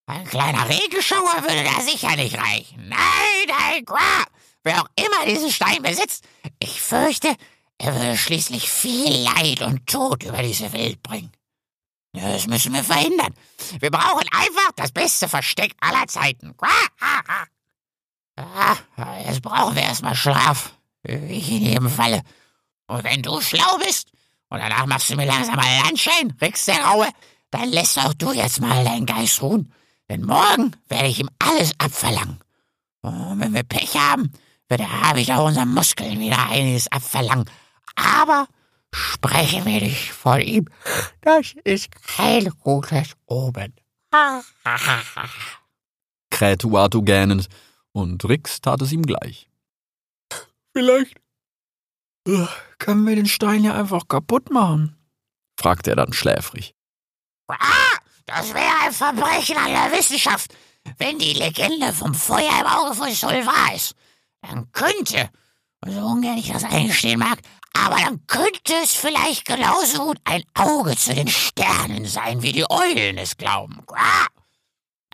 Ein 0.05 0.27
kleiner 0.27 0.69
Regenschauer 0.69 1.45
würde 1.45 1.65
da 1.65 1.81
sicher 1.81 2.15
nicht 2.17 2.37
reichen. 2.37 2.91
Nein, 2.91 3.47
nein, 3.47 3.87
quah! 3.87 4.27
Wer 4.65 4.83
auch 4.83 4.89
immer 4.97 5.25
diesen 5.25 5.51
Stein 5.51 5.83
besitzt, 5.83 6.25
ich 6.59 6.83
fürchte, 6.83 7.35
er 7.79 7.95
würde 7.95 8.19
schließlich 8.19 8.69
viel 8.69 9.23
Leid 9.23 9.63
und 9.63 9.87
Tod 9.87 10.25
über 10.25 10.43
diese 10.43 10.71
Welt 10.75 11.03
bringen. 11.03 11.33
Das 12.13 12.47
müssen 12.47 12.73
wir 12.73 12.83
verhindern. 12.83 13.35
Wir 13.81 13.91
brauchen 13.91 14.27
einfach 14.31 14.73
das 14.77 14.93
beste 14.93 15.29
Versteck 15.29 15.75
aller 15.81 16.07
Zeiten. 16.07 16.55
Jetzt 19.27 19.43
brauchen 19.43 19.75
wir 19.75 19.83
erstmal 19.83 20.15
Schlaf. 20.15 20.73
Ich 21.03 21.51
in 21.51 21.63
jedem 21.63 21.91
Falle. 21.91 22.23
Und 22.87 23.05
wenn 23.05 23.23
du 23.23 23.41
schlau 23.41 23.79
bist 23.79 24.11
und 24.49 24.59
danach 24.59 24.87
machst 24.87 25.11
du 25.11 25.17
mir 25.17 25.27
langsam 25.27 25.57
mal 25.57 25.81
Landschein, 25.85 26.35
Rix 26.41 26.65
der 26.65 26.83
Raue, 26.83 27.09
dann 27.51 27.69
lässt 27.71 27.99
auch 27.99 28.15
du 28.15 28.33
jetzt 28.33 28.61
mal 28.61 28.85
deinen 28.85 29.07
Geist 29.07 29.43
ruhen. 29.43 29.73
Denn 30.09 30.25
morgen 30.25 30.75
werde 30.89 31.09
ich 31.09 31.21
ihm 31.21 31.31
alles 31.39 31.73
abverlangen. 31.79 32.41
Und 33.03 33.41
wenn 33.41 33.55
wir 33.55 33.63
Pech 33.63 33.97
haben, 33.97 34.33
wird 34.69 34.81
der 34.81 35.03
Habicht 35.03 35.31
auch 35.33 35.47
unseren 35.47 35.73
Muskeln 35.73 36.19
wieder 36.19 36.49
einiges 36.49 36.91
abverlangen. 36.91 37.49
Aber 37.95 38.49
spreche 38.93 39.63
mir 39.63 39.81
nicht 39.81 40.13
von 40.13 40.41
ihm. 40.41 40.69
Das 41.21 41.55
ist 41.65 41.89
kein 42.17 42.51
gutes 42.61 43.15
Omen. 43.27 43.75
krähte 46.31 46.69
Uatu 46.69 47.03
gähnend, 47.03 47.49
und 47.93 48.25
Rix 48.25 48.61
tat 48.61 48.81
es 48.83 48.93
ihm 48.93 49.03
gleich. 49.03 49.51
Vielleicht 50.73 51.17
äh, 52.27 52.47
können 52.79 53.07
wir 53.07 53.17
den 53.17 53.27
Stein 53.27 53.65
ja 53.65 53.75
einfach 53.75 54.07
kaputt 54.07 54.51
machen, 54.51 54.97
fragte 55.59 55.91
er 55.91 55.97
dann 55.97 56.13
schläfrig. 56.13 56.75
Ah, 57.49 57.97
das 58.27 58.55
wäre 58.55 58.71
ein 58.85 58.93
Verbrechen 58.93 59.57
an 59.57 59.73
der 59.73 59.99
Wissenschaft. 59.99 60.55
Wenn 60.99 61.19
die 61.19 61.33
Legende 61.33 61.93
vom 61.93 62.15
Feuer 62.15 62.61
im 62.61 62.67
Auge 62.67 62.95
von 62.95 63.11
Sol 63.11 63.45
wahr 63.45 63.75
ist, 63.75 63.95
dann 64.43 64.71
könnte, 64.73 65.31
so 65.87 66.01
ungern 66.01 66.39
ich 66.39 66.51
das 66.51 66.65
eingestehen 66.65 67.21
mag, 67.21 67.39
aber 67.73 67.97
dann 67.97 68.27
könnte 68.27 68.75
es 68.83 68.95
vielleicht 68.95 69.45
genauso 69.45 70.07
gut 70.07 70.19
ein 70.25 70.43
Auge 70.55 70.97
zu 70.97 71.15
den 71.15 71.29
Sternen 71.29 72.07
sein, 72.07 72.43
wie 72.43 72.53
die 72.53 72.69
Eulen 72.69 73.19
es 73.19 73.37
glauben. 73.37 73.85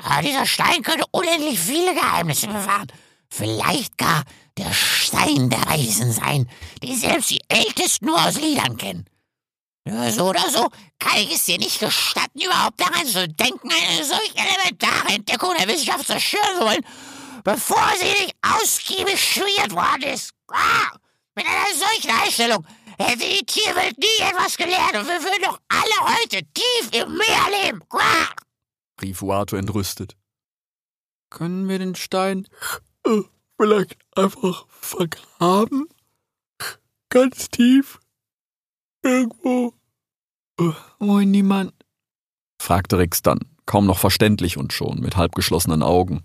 Aber 0.02 0.23
dieser 0.23 0.47
Stein 0.47 0.83
könnte 0.83 1.04
unendlich 1.11 1.59
viele 1.59 1.94
Geheimnisse 1.94 2.47
bewahren. 2.47 2.88
Vielleicht 3.28 3.99
gar 3.99 4.25
der 4.56 4.73
Stein 4.73 5.50
der 5.50 5.64
Weisen 5.66 6.12
sein, 6.12 6.49
den 6.83 6.97
selbst 6.97 7.30
die 7.30 7.42
Ältesten 7.49 8.06
nur 8.06 8.25
aus 8.25 8.37
Liedern 8.37 8.76
kennen. 8.76 9.04
So 9.87 10.30
oder 10.30 10.49
so 10.50 10.68
kann 10.99 11.18
ich 11.18 11.35
es 11.35 11.44
dir 11.44 11.59
nicht 11.59 11.78
gestatten, 11.78 12.40
überhaupt 12.40 12.80
daran 12.80 13.06
zu 13.06 13.28
denken, 13.28 13.71
eine 13.71 14.04
solch 14.04 14.33
elementare 14.35 15.14
Entdeckung 15.14 15.54
der 15.59 15.68
Wissenschaft 15.68 16.06
zerstören 16.06 16.59
zu 16.59 16.64
wollen, 16.64 16.87
bevor 17.45 17.93
sie 17.99 18.07
nicht 18.07 18.35
ausgiebig 18.43 19.21
studiert 19.21 19.73
worden 19.73 20.15
ist. 20.15 20.33
Ah, 20.49 20.91
mit 21.37 21.47
einer 21.47 21.75
solchen 21.75 22.11
Einstellung 22.11 22.67
hätte 22.99 23.19
die 23.19 23.45
Tierwelt 23.45 23.99
nie 23.99 24.23
etwas 24.23 24.57
gelernt 24.57 24.97
und 24.97 25.07
wir 25.07 25.23
würden 25.23 25.43
doch 25.43 25.61
alle 25.69 26.17
heute 26.17 26.43
tief 26.53 26.91
im 26.93 27.17
Meer 27.17 27.63
leben. 27.63 27.81
Ah. 27.91 28.29
rief 29.01 29.23
Uatu 29.23 29.57
entrüstet. 29.57 30.17
Können 31.31 31.69
wir 31.69 31.79
den 31.79 31.95
Stein 31.95 32.49
äh, 33.05 33.23
vielleicht 33.57 33.97
einfach 34.17 34.67
vergraben? 34.69 35.89
Ganz 37.09 37.49
tief? 37.51 38.01
Irgendwo? 39.03 39.75
Äh, 40.59 40.73
wo 40.99 41.19
niemand? 41.21 41.73
fragte 42.61 42.99
Rix 42.99 43.21
dann, 43.23 43.41
kaum 43.67 43.87
noch 43.87 43.99
verständlich 43.99 44.57
und 44.57 44.73
schon 44.73 45.01
mit 45.01 45.17
halbgeschlossenen 45.17 45.83
Augen. 45.83 46.25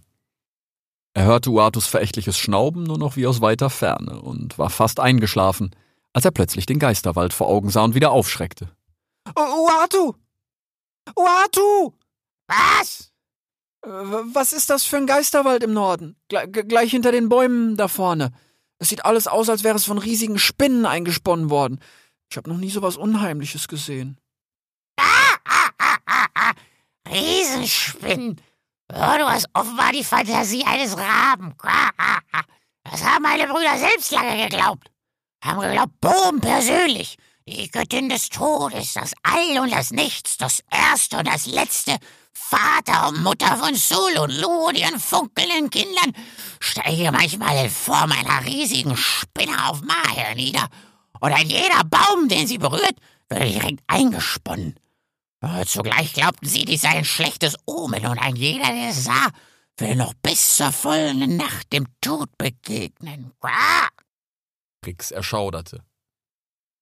Er 1.14 1.26
hörte 1.26 1.50
Uatus 1.50 1.88
verächtliches 1.88 2.38
Schnauben 2.38 2.84
nur 2.84 2.98
noch 2.98 3.16
wie 3.16 3.28
aus 3.28 3.42
weiter 3.42 3.70
Ferne 3.70 4.22
und 4.22 4.58
war 4.58 4.70
fast 4.70 5.00
eingeschlafen, 5.00 5.76
als 6.14 6.26
er 6.26 6.32
plötzlich 6.32 6.66
den 6.66 6.80
Geisterwald 6.80 7.34
vor 7.34 7.48
Augen 7.48 7.70
sah 7.70 7.84
und 7.84 7.96
wieder 7.96 8.12
aufschreckte. 8.12 8.70
Uatu! 9.36 10.14
Uatu! 11.16 11.94
Was? 12.48 13.12
Was 13.82 14.54
ist 14.54 14.70
das 14.70 14.84
für 14.84 14.98
ein 14.98 15.08
Geisterwald 15.08 15.64
im 15.64 15.74
Norden? 15.74 16.16
Gle 16.28 16.48
gleich 16.48 16.92
hinter 16.92 17.12
den 17.12 17.30
Bäumen 17.30 17.78
da 17.78 17.88
vorne. 17.88 18.32
Es 18.78 18.90
sieht 18.90 19.06
alles 19.06 19.28
aus, 19.28 19.50
als 19.50 19.64
wäre 19.64 19.76
es 19.76 19.86
von 19.86 19.98
riesigen 19.98 20.40
Spinnen 20.40 20.86
eingesponnen 20.86 21.50
worden. 21.50 21.80
Ich 22.30 22.38
habe 22.38 22.50
noch 22.50 22.58
nie 22.58 22.70
so 22.70 22.82
was 22.82 22.98
Unheimliches 22.98 23.68
gesehen. 23.68 24.18
Ah, 24.98 25.36
ah, 25.46 25.70
ah, 25.78 25.98
ah, 26.06 26.26
ah. 26.36 26.52
Riesenspinnen. 27.10 28.40
Oh, 28.92 29.18
du 29.18 29.30
hast 29.30 29.48
offenbar 29.54 29.92
die 29.92 30.04
Fantasie 30.04 30.66
eines 30.66 30.98
Raben. 30.98 31.56
Das 32.92 33.04
haben 33.04 33.22
meine 33.22 33.46
Brüder 33.46 33.78
selbst 33.78 34.12
lange 34.12 34.50
geglaubt. 34.50 34.90
Haben 35.44 35.62
geglaubt, 35.62 36.02
Bohm 36.02 36.42
persönlich, 36.42 37.18
die 37.48 37.70
Göttin 37.70 38.10
des 38.10 38.30
Todes, 38.30 38.94
das 38.94 39.14
All 39.22 39.60
und 39.60 39.72
das 39.72 39.92
Nichts, 39.92 40.38
das 40.38 40.64
Erste 40.72 41.18
und 41.18 41.28
das 41.28 41.46
Letzte, 41.46 41.98
Vater 42.34 43.10
und 43.10 43.22
Mutter 43.22 43.58
von 43.58 43.76
Sul 43.76 44.18
und 44.18 44.42
Lu 44.42 44.70
und 44.70 44.78
ihren 44.78 45.00
funkelnden 45.00 45.70
Kindern, 45.70 46.14
steige 46.60 47.12
manchmal 47.12 47.66
in 47.66 47.70
Form 47.70 48.12
einer 48.12 48.44
riesigen 48.46 48.98
Spinne 48.98 49.70
auf 49.70 49.82
Maher 49.82 50.34
nieder. 50.34 50.68
Und 51.20 51.32
ein 51.32 51.48
jeder 51.48 51.84
Baum, 51.84 52.28
den 52.28 52.48
sie 52.48 52.58
berührt, 52.58 52.96
wird 53.28 53.44
direkt 53.44 53.82
eingesponnen. 53.86 54.80
Zugleich 55.66 56.14
glaubten 56.14 56.48
sie, 56.48 56.66
dies 56.66 56.82
sei 56.82 56.90
ein 56.90 57.06
schlechtes 57.06 57.56
Omen, 57.66 58.06
und 58.06 58.20
ein 58.20 58.36
jeder, 58.36 58.66
der 58.66 58.90
es 58.90 59.06
sah, 59.06 59.28
will 59.78 59.96
noch 59.96 60.14
bis 60.16 60.58
zur 60.58 60.72
folgenden 60.72 61.38
Nacht 61.38 61.72
dem 61.72 61.88
Tod 62.02 62.30
begegnen. 62.38 63.32
Ah! 63.42 63.88
Rix 64.86 65.12
erschauderte. 65.12 65.84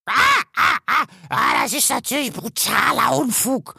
Ah, 0.07 0.41
ah, 0.55 0.77
ah, 0.87 1.05
ah, 1.29 1.61
das 1.61 1.73
ist 1.73 1.89
natürlich 1.89 2.31
brutaler 2.31 3.17
Unfug. 3.17 3.75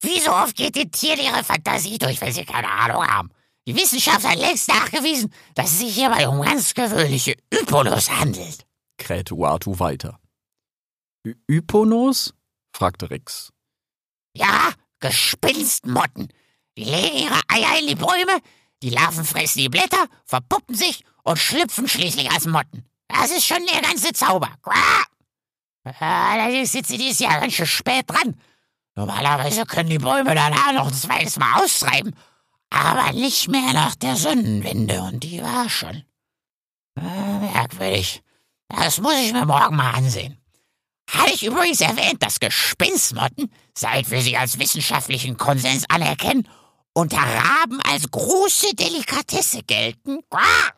Wie 0.00 0.20
so 0.20 0.30
oft 0.30 0.56
geht 0.56 0.76
den 0.76 0.90
Tieren 0.92 1.20
ihre 1.20 1.42
Fantasie 1.42 1.98
durch, 1.98 2.20
wenn 2.20 2.32
sie 2.32 2.44
keine 2.44 2.70
Ahnung 2.70 3.06
haben. 3.06 3.30
Die 3.66 3.74
Wissenschaft 3.74 4.26
hat 4.26 4.38
längst 4.38 4.68
nachgewiesen, 4.68 5.32
dass 5.54 5.72
es 5.72 5.80
sich 5.80 5.94
hierbei 5.94 6.28
um 6.28 6.40
ganz 6.40 6.72
gewöhnliche 6.72 7.36
Hyponos 7.52 8.08
handelt. 8.08 8.64
krähte 8.96 9.34
Uatu 9.34 9.78
weiter. 9.78 10.18
Hyponos? 11.48 12.32
fragte 12.72 13.10
Rix. 13.10 13.52
Ja, 14.38 14.72
Gespinstmotten. 15.00 16.28
Die 16.76 16.84
legen 16.84 17.18
ihre 17.18 17.40
Eier 17.48 17.80
in 17.80 17.88
die 17.88 17.94
Bäume, 17.96 18.40
die 18.82 18.90
Larven 18.90 19.24
fressen 19.24 19.58
die 19.58 19.68
Blätter, 19.68 20.06
verpuppen 20.24 20.76
sich 20.76 21.04
und 21.24 21.38
schlüpfen 21.38 21.88
schließlich 21.88 22.30
als 22.30 22.46
Motten. 22.46 22.84
Das 23.08 23.30
ist 23.30 23.44
schon 23.44 23.66
der 23.66 23.82
ganze 23.82 24.12
Zauber. 24.12 24.50
Allerdings 25.98 26.72
sind 26.72 26.86
sie 26.86 26.98
dieses 26.98 27.18
Jahr 27.18 27.40
ganz 27.40 27.54
schön 27.54 27.66
spät 27.66 28.08
dran. 28.08 28.40
Normalerweise 28.94 29.64
können 29.64 29.90
die 29.90 29.98
Bäume 29.98 30.34
danach 30.34 30.72
noch 30.72 30.88
ein 30.88 30.94
zweites 30.94 31.36
Mal 31.38 31.62
austreiben, 31.62 32.14
aber 32.70 33.12
nicht 33.12 33.48
mehr 33.48 33.72
nach 33.72 33.94
der 33.96 34.16
Sonnenwende, 34.16 35.02
und 35.02 35.20
die 35.20 35.42
war 35.42 35.68
schon. 35.68 36.04
Äh, 36.96 37.38
merkwürdig. 37.40 38.22
Das 38.68 39.00
muss 39.00 39.14
ich 39.14 39.32
mir 39.32 39.46
morgen 39.46 39.76
mal 39.76 39.92
ansehen. 39.92 40.38
Hatte 41.08 41.32
ich 41.32 41.44
übrigens 41.44 41.80
erwähnt, 41.80 42.22
dass 42.22 42.38
Gespinstmotten, 42.38 43.50
seit 43.74 44.10
wir 44.10 44.20
sie 44.20 44.36
als 44.36 44.58
wissenschaftlichen 44.58 45.38
Konsens 45.38 45.84
anerkennen, 45.88 46.46
unter 46.92 47.16
Raben 47.16 47.80
als 47.82 48.10
große 48.10 48.74
Delikatesse 48.74 49.62
gelten? 49.62 50.20
Quah! 50.28 50.72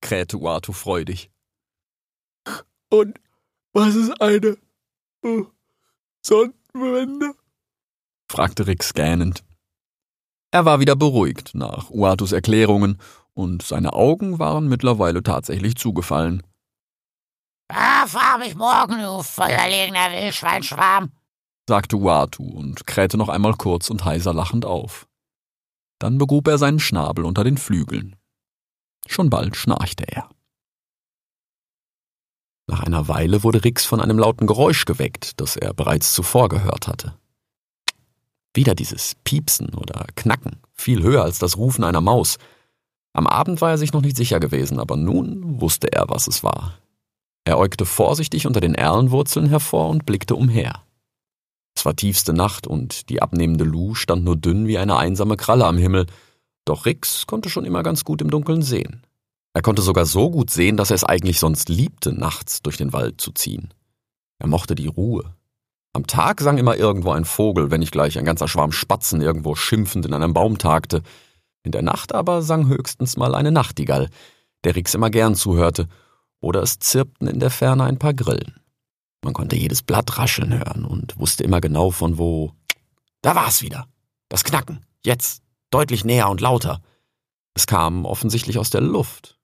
krähte 0.00 0.38
Uatu 0.38 0.72
freudig. 0.72 1.30
Und 2.90 3.18
was 3.72 3.94
ist 3.94 4.20
eine 4.20 4.56
äh, 5.22 5.42
Sonnenwende? 6.24 7.34
fragte 8.30 8.66
Rix 8.66 8.94
gähnend. 8.94 9.44
Er 10.50 10.64
war 10.64 10.80
wieder 10.80 10.96
beruhigt 10.96 11.54
nach 11.54 11.90
Uatus 11.90 12.32
Erklärungen 12.32 12.98
und 13.34 13.62
seine 13.62 13.92
Augen 13.92 14.38
waren 14.38 14.68
mittlerweile 14.68 15.22
tatsächlich 15.22 15.76
zugefallen. 15.76 16.42
Da 17.68 18.06
fahr 18.06 18.38
mich 18.38 18.54
morgen, 18.54 18.98
du 18.98 19.22
feuerlegender 19.22 20.10
Wildschweinschwarm, 20.12 21.10
sagte 21.68 21.96
Uatu 21.96 22.44
und 22.44 22.86
krähte 22.86 23.16
noch 23.16 23.28
einmal 23.28 23.54
kurz 23.54 23.90
und 23.90 24.04
heiser 24.04 24.34
lachend 24.34 24.64
auf. 24.64 25.06
Dann 25.98 26.18
begrub 26.18 26.48
er 26.48 26.58
seinen 26.58 26.80
Schnabel 26.80 27.24
unter 27.24 27.44
den 27.44 27.56
Flügeln. 27.56 28.16
Schon 29.06 29.30
bald 29.30 29.56
schnarchte 29.56 30.04
er. 30.06 30.28
Nach 32.66 32.82
einer 32.82 33.08
Weile 33.08 33.42
wurde 33.42 33.64
Rix 33.64 33.84
von 33.84 34.00
einem 34.00 34.18
lauten 34.18 34.46
Geräusch 34.46 34.84
geweckt, 34.84 35.40
das 35.40 35.56
er 35.56 35.74
bereits 35.74 36.14
zuvor 36.14 36.48
gehört 36.48 36.88
hatte. 36.88 37.18
Wieder 38.54 38.74
dieses 38.74 39.16
Piepsen 39.24 39.74
oder 39.74 40.06
Knacken, 40.14 40.60
viel 40.72 41.02
höher 41.02 41.24
als 41.24 41.38
das 41.38 41.56
Rufen 41.56 41.84
einer 41.84 42.00
Maus. 42.00 42.38
Am 43.12 43.26
Abend 43.26 43.60
war 43.60 43.70
er 43.70 43.78
sich 43.78 43.92
noch 43.92 44.00
nicht 44.00 44.16
sicher 44.16 44.40
gewesen, 44.40 44.78
aber 44.78 44.96
nun 44.96 45.60
wusste 45.60 45.92
er, 45.92 46.08
was 46.08 46.26
es 46.26 46.42
war. 46.42 46.78
Er 47.44 47.58
äugte 47.58 47.84
vorsichtig 47.84 48.46
unter 48.46 48.60
den 48.60 48.74
Erlenwurzeln 48.74 49.48
hervor 49.48 49.90
und 49.90 50.06
blickte 50.06 50.34
umher. 50.34 50.82
Es 51.76 51.84
war 51.84 51.94
tiefste 51.94 52.32
Nacht 52.32 52.66
und 52.66 53.10
die 53.10 53.20
abnehmende 53.20 53.64
Lu 53.64 53.94
stand 53.94 54.24
nur 54.24 54.36
dünn 54.36 54.66
wie 54.66 54.78
eine 54.78 54.96
einsame 54.96 55.36
Kralle 55.36 55.66
am 55.66 55.76
Himmel, 55.76 56.06
doch 56.64 56.86
Rix 56.86 57.26
konnte 57.26 57.50
schon 57.50 57.66
immer 57.66 57.82
ganz 57.82 58.04
gut 58.04 58.22
im 58.22 58.30
Dunkeln 58.30 58.62
sehen. 58.62 59.02
Er 59.52 59.62
konnte 59.62 59.82
sogar 59.82 60.06
so 60.06 60.30
gut 60.30 60.50
sehen, 60.50 60.76
dass 60.76 60.90
er 60.90 60.96
es 60.96 61.04
eigentlich 61.04 61.38
sonst 61.38 61.68
liebte, 61.68 62.12
nachts 62.12 62.62
durch 62.62 62.76
den 62.76 62.92
Wald 62.92 63.20
zu 63.20 63.32
ziehen. 63.32 63.74
Er 64.38 64.48
mochte 64.48 64.74
die 64.74 64.86
Ruhe. 64.86 65.34
Am 65.92 66.06
Tag 66.06 66.40
sang 66.40 66.58
immer 66.58 66.76
irgendwo 66.76 67.12
ein 67.12 67.24
Vogel, 67.24 67.70
wenn 67.70 67.80
nicht 67.80 67.92
gleich 67.92 68.18
ein 68.18 68.24
ganzer 68.24 68.48
Schwarm 68.48 68.72
Spatzen 68.72 69.20
irgendwo 69.20 69.54
schimpfend 69.54 70.06
in 70.06 70.14
einem 70.14 70.32
Baum 70.32 70.58
tagte. 70.58 71.02
In 71.62 71.70
der 71.70 71.82
Nacht 71.82 72.14
aber 72.14 72.42
sang 72.42 72.66
höchstens 72.66 73.16
mal 73.16 73.34
eine 73.34 73.52
Nachtigall, 73.52 74.08
der 74.64 74.74
Rix 74.74 74.94
immer 74.94 75.10
gern 75.10 75.36
zuhörte, 75.36 75.88
oder 76.44 76.62
es 76.62 76.78
zirpten 76.78 77.26
in 77.26 77.40
der 77.40 77.50
Ferne 77.50 77.84
ein 77.84 77.98
paar 77.98 78.14
Grillen. 78.14 78.60
Man 79.24 79.32
konnte 79.32 79.56
jedes 79.56 79.82
Blatt 79.82 80.18
rascheln 80.18 80.52
hören 80.52 80.84
und 80.84 81.18
wusste 81.18 81.42
immer 81.44 81.60
genau 81.60 81.90
von 81.90 82.18
wo. 82.18 82.52
Da 83.22 83.34
war 83.34 83.48
es 83.48 83.62
wieder. 83.62 83.88
Das 84.28 84.44
Knacken. 84.44 84.84
Jetzt. 85.04 85.42
Deutlich 85.70 86.04
näher 86.04 86.28
und 86.28 86.40
lauter. 86.40 86.80
Es 87.54 87.66
kam 87.66 88.04
offensichtlich 88.04 88.58
aus 88.58 88.70
der 88.70 88.82
Luft. 88.82 89.38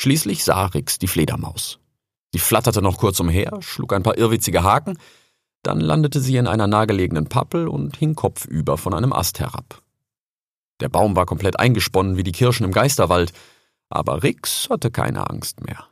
Schließlich 0.00 0.44
sah 0.44 0.66
Rix 0.66 0.98
die 0.98 1.08
Fledermaus. 1.08 1.80
Sie 2.32 2.38
flatterte 2.38 2.82
noch 2.82 2.98
kurz 2.98 3.18
umher, 3.18 3.58
schlug 3.60 3.92
ein 3.92 4.02
paar 4.02 4.18
irrwitzige 4.18 4.62
Haken, 4.62 4.98
dann 5.62 5.80
landete 5.80 6.20
sie 6.20 6.36
in 6.36 6.46
einer 6.46 6.66
nahegelegenen 6.66 7.28
Pappel 7.28 7.66
und 7.66 7.96
hing 7.96 8.14
kopfüber 8.14 8.76
von 8.76 8.94
einem 8.94 9.12
Ast 9.12 9.40
herab. 9.40 9.82
Der 10.80 10.88
Baum 10.88 11.16
war 11.16 11.26
komplett 11.26 11.58
eingesponnen 11.58 12.16
wie 12.16 12.22
die 12.22 12.32
Kirschen 12.32 12.64
im 12.64 12.72
Geisterwald, 12.72 13.32
aber 13.88 14.22
Rix 14.22 14.68
hatte 14.70 14.90
keine 14.90 15.30
Angst 15.30 15.64
mehr. 15.64 15.86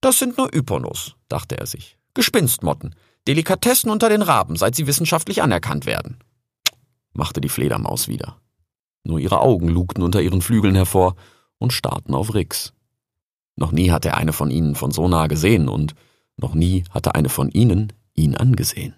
Das 0.00 0.18
sind 0.18 0.38
nur 0.38 0.54
Yponos, 0.54 1.16
dachte 1.28 1.58
er 1.58 1.66
sich. 1.66 1.98
Gespinstmotten, 2.14 2.94
Delikatessen 3.28 3.90
unter 3.90 4.08
den 4.08 4.22
Raben, 4.22 4.56
seit 4.56 4.74
sie 4.74 4.86
wissenschaftlich 4.86 5.42
anerkannt 5.42 5.86
werden, 5.86 6.18
machte 7.12 7.40
die 7.40 7.48
Fledermaus 7.48 8.08
wieder. 8.08 8.40
Nur 9.04 9.18
ihre 9.18 9.40
Augen 9.40 9.68
lugten 9.68 10.02
unter 10.02 10.20
ihren 10.20 10.42
Flügeln 10.42 10.74
hervor 10.74 11.16
und 11.58 11.72
starrten 11.72 12.14
auf 12.14 12.34
Rix. 12.34 12.72
Noch 13.56 13.72
nie 13.72 13.90
hatte 13.90 14.10
er 14.10 14.16
eine 14.16 14.32
von 14.32 14.50
ihnen 14.50 14.74
von 14.74 14.90
so 14.90 15.06
nah 15.08 15.26
gesehen 15.26 15.68
und 15.68 15.94
noch 16.36 16.54
nie 16.54 16.84
hatte 16.90 17.14
eine 17.14 17.28
von 17.28 17.50
ihnen 17.50 17.92
ihn 18.14 18.34
angesehen. 18.34 18.94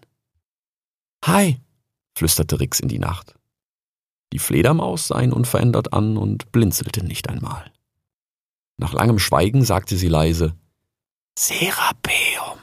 Hi, 1.25 1.61
flüsterte 2.17 2.61
Rix 2.61 2.81
in 2.81 2.89
die 2.89 2.99
Nacht. 2.99 3.35
Die 4.33 4.39
Fledermaus 4.39 5.09
sah 5.09 5.21
ihn 5.21 5.33
unverändert 5.33 5.93
an 5.93 6.17
und 6.17 6.53
blinzelte 6.53 7.05
nicht 7.05 7.29
einmal. 7.29 7.71
Nach 8.83 8.95
langem 8.95 9.21
Schweigen 9.21 9.65
sagte 9.65 9.97
sie 9.97 10.09
leise 10.09 10.57
Serapeum. 11.39 12.59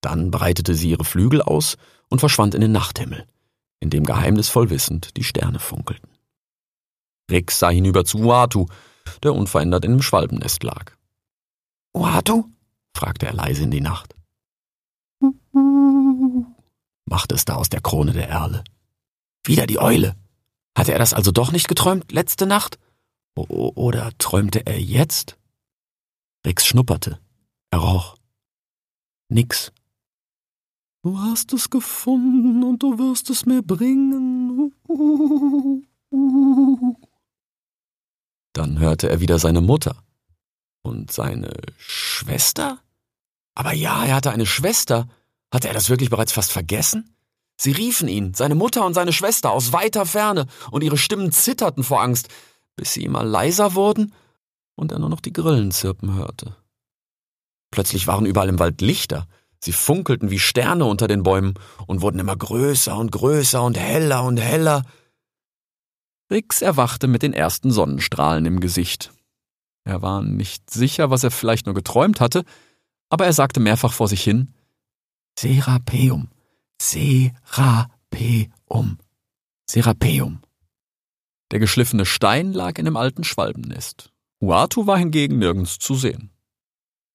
Dann 0.00 0.30
breitete 0.30 0.76
sie 0.76 0.90
ihre 0.90 1.02
Flügel 1.02 1.42
aus 1.42 1.76
und 2.08 2.20
verschwand 2.20 2.54
in 2.54 2.60
den 2.60 2.70
Nachthimmel, 2.70 3.26
in 3.80 3.90
dem 3.90 4.06
geheimnisvoll 4.06 4.70
wissend 4.70 5.16
die 5.16 5.24
Sterne 5.24 5.58
funkelten. 5.58 6.08
Rix 7.28 7.58
sah 7.58 7.70
hinüber 7.70 8.04
zu 8.04 8.18
Uatu, 8.18 8.66
der 9.24 9.34
unverändert 9.34 9.84
in 9.84 9.90
dem 9.90 10.02
Schwalbennest 10.02 10.62
lag. 10.62 10.92
Uatu? 11.92 12.44
fragte 12.94 13.26
er 13.26 13.34
leise 13.34 13.64
in 13.64 13.72
die 13.72 13.80
Nacht. 13.80 14.14
machte 17.06 17.34
es 17.34 17.44
da 17.44 17.56
aus 17.56 17.70
der 17.70 17.80
Krone 17.80 18.12
der 18.12 18.28
Erle. 18.28 18.62
Wieder 19.44 19.66
die 19.66 19.80
Eule. 19.80 20.14
Hatte 20.76 20.92
er 20.92 21.00
das 21.00 21.12
also 21.12 21.32
doch 21.32 21.50
nicht 21.50 21.66
geträumt 21.66 22.12
letzte 22.12 22.46
Nacht? 22.46 22.78
O 23.48 23.72
oder 23.74 24.12
träumte 24.18 24.66
er 24.66 24.80
jetzt? 24.80 25.38
Rex 26.46 26.66
schnupperte. 26.66 27.20
Er 27.70 27.78
roch. 27.78 28.16
Nix. 29.28 29.72
Du 31.02 31.18
hast 31.18 31.52
es 31.52 31.70
gefunden 31.70 32.64
und 32.64 32.82
du 32.82 32.98
wirst 32.98 33.30
es 33.30 33.46
mir 33.46 33.62
bringen. 33.62 34.74
Dann 38.52 38.78
hörte 38.78 39.08
er 39.08 39.20
wieder 39.20 39.38
seine 39.38 39.60
Mutter. 39.60 40.02
Und 40.82 41.12
seine 41.12 41.52
Schwester? 41.76 42.80
Aber 43.54 43.72
ja, 43.72 44.04
er 44.04 44.16
hatte 44.16 44.30
eine 44.30 44.46
Schwester. 44.46 45.08
Hatte 45.52 45.68
er 45.68 45.74
das 45.74 45.90
wirklich 45.90 46.10
bereits 46.10 46.32
fast 46.32 46.52
vergessen? 46.52 47.14
Sie 47.60 47.72
riefen 47.72 48.08
ihn, 48.08 48.34
seine 48.34 48.54
Mutter 48.54 48.86
und 48.86 48.94
seine 48.94 49.12
Schwester, 49.12 49.50
aus 49.50 49.72
weiter 49.72 50.06
Ferne, 50.06 50.46
und 50.70 50.84
ihre 50.84 50.96
Stimmen 50.96 51.32
zitterten 51.32 51.82
vor 51.82 52.00
Angst, 52.00 52.28
bis 52.78 52.94
sie 52.94 53.04
immer 53.04 53.24
leiser 53.24 53.74
wurden 53.74 54.14
und 54.76 54.92
er 54.92 55.00
nur 55.00 55.10
noch 55.10 55.20
die 55.20 55.32
Grillen 55.32 55.72
zirpen 55.72 56.14
hörte. 56.14 56.54
Plötzlich 57.70 58.06
waren 58.06 58.24
überall 58.24 58.48
im 58.48 58.60
Wald 58.60 58.80
Lichter, 58.80 59.26
sie 59.60 59.72
funkelten 59.72 60.30
wie 60.30 60.38
Sterne 60.38 60.86
unter 60.86 61.08
den 61.08 61.24
Bäumen 61.24 61.54
und 61.86 62.00
wurden 62.00 62.20
immer 62.20 62.36
größer 62.36 62.96
und 62.96 63.12
größer 63.12 63.62
und 63.62 63.76
heller 63.76 64.24
und 64.24 64.38
heller. 64.38 64.84
Rix 66.30 66.62
erwachte 66.62 67.08
mit 67.08 67.22
den 67.22 67.34
ersten 67.34 67.72
Sonnenstrahlen 67.72 68.46
im 68.46 68.60
Gesicht. 68.60 69.12
Er 69.84 70.00
war 70.00 70.22
nicht 70.22 70.70
sicher, 70.70 71.10
was 71.10 71.24
er 71.24 71.32
vielleicht 71.32 71.66
nur 71.66 71.74
geträumt 71.74 72.20
hatte, 72.20 72.44
aber 73.10 73.26
er 73.26 73.32
sagte 73.32 73.58
mehrfach 73.58 73.92
vor 73.92 74.06
sich 74.06 74.22
hin 74.22 74.54
Serapeum, 75.38 76.28
Serapeum, 76.80 77.88
Serapeum. 79.68 80.40
Der 81.50 81.58
geschliffene 81.58 82.04
Stein 82.04 82.52
lag 82.52 82.78
in 82.78 82.84
dem 82.84 82.96
alten 82.96 83.24
Schwalbennest. 83.24 84.12
Uatu 84.40 84.86
war 84.86 84.98
hingegen 84.98 85.38
nirgends 85.38 85.78
zu 85.78 85.94
sehen. 85.94 86.30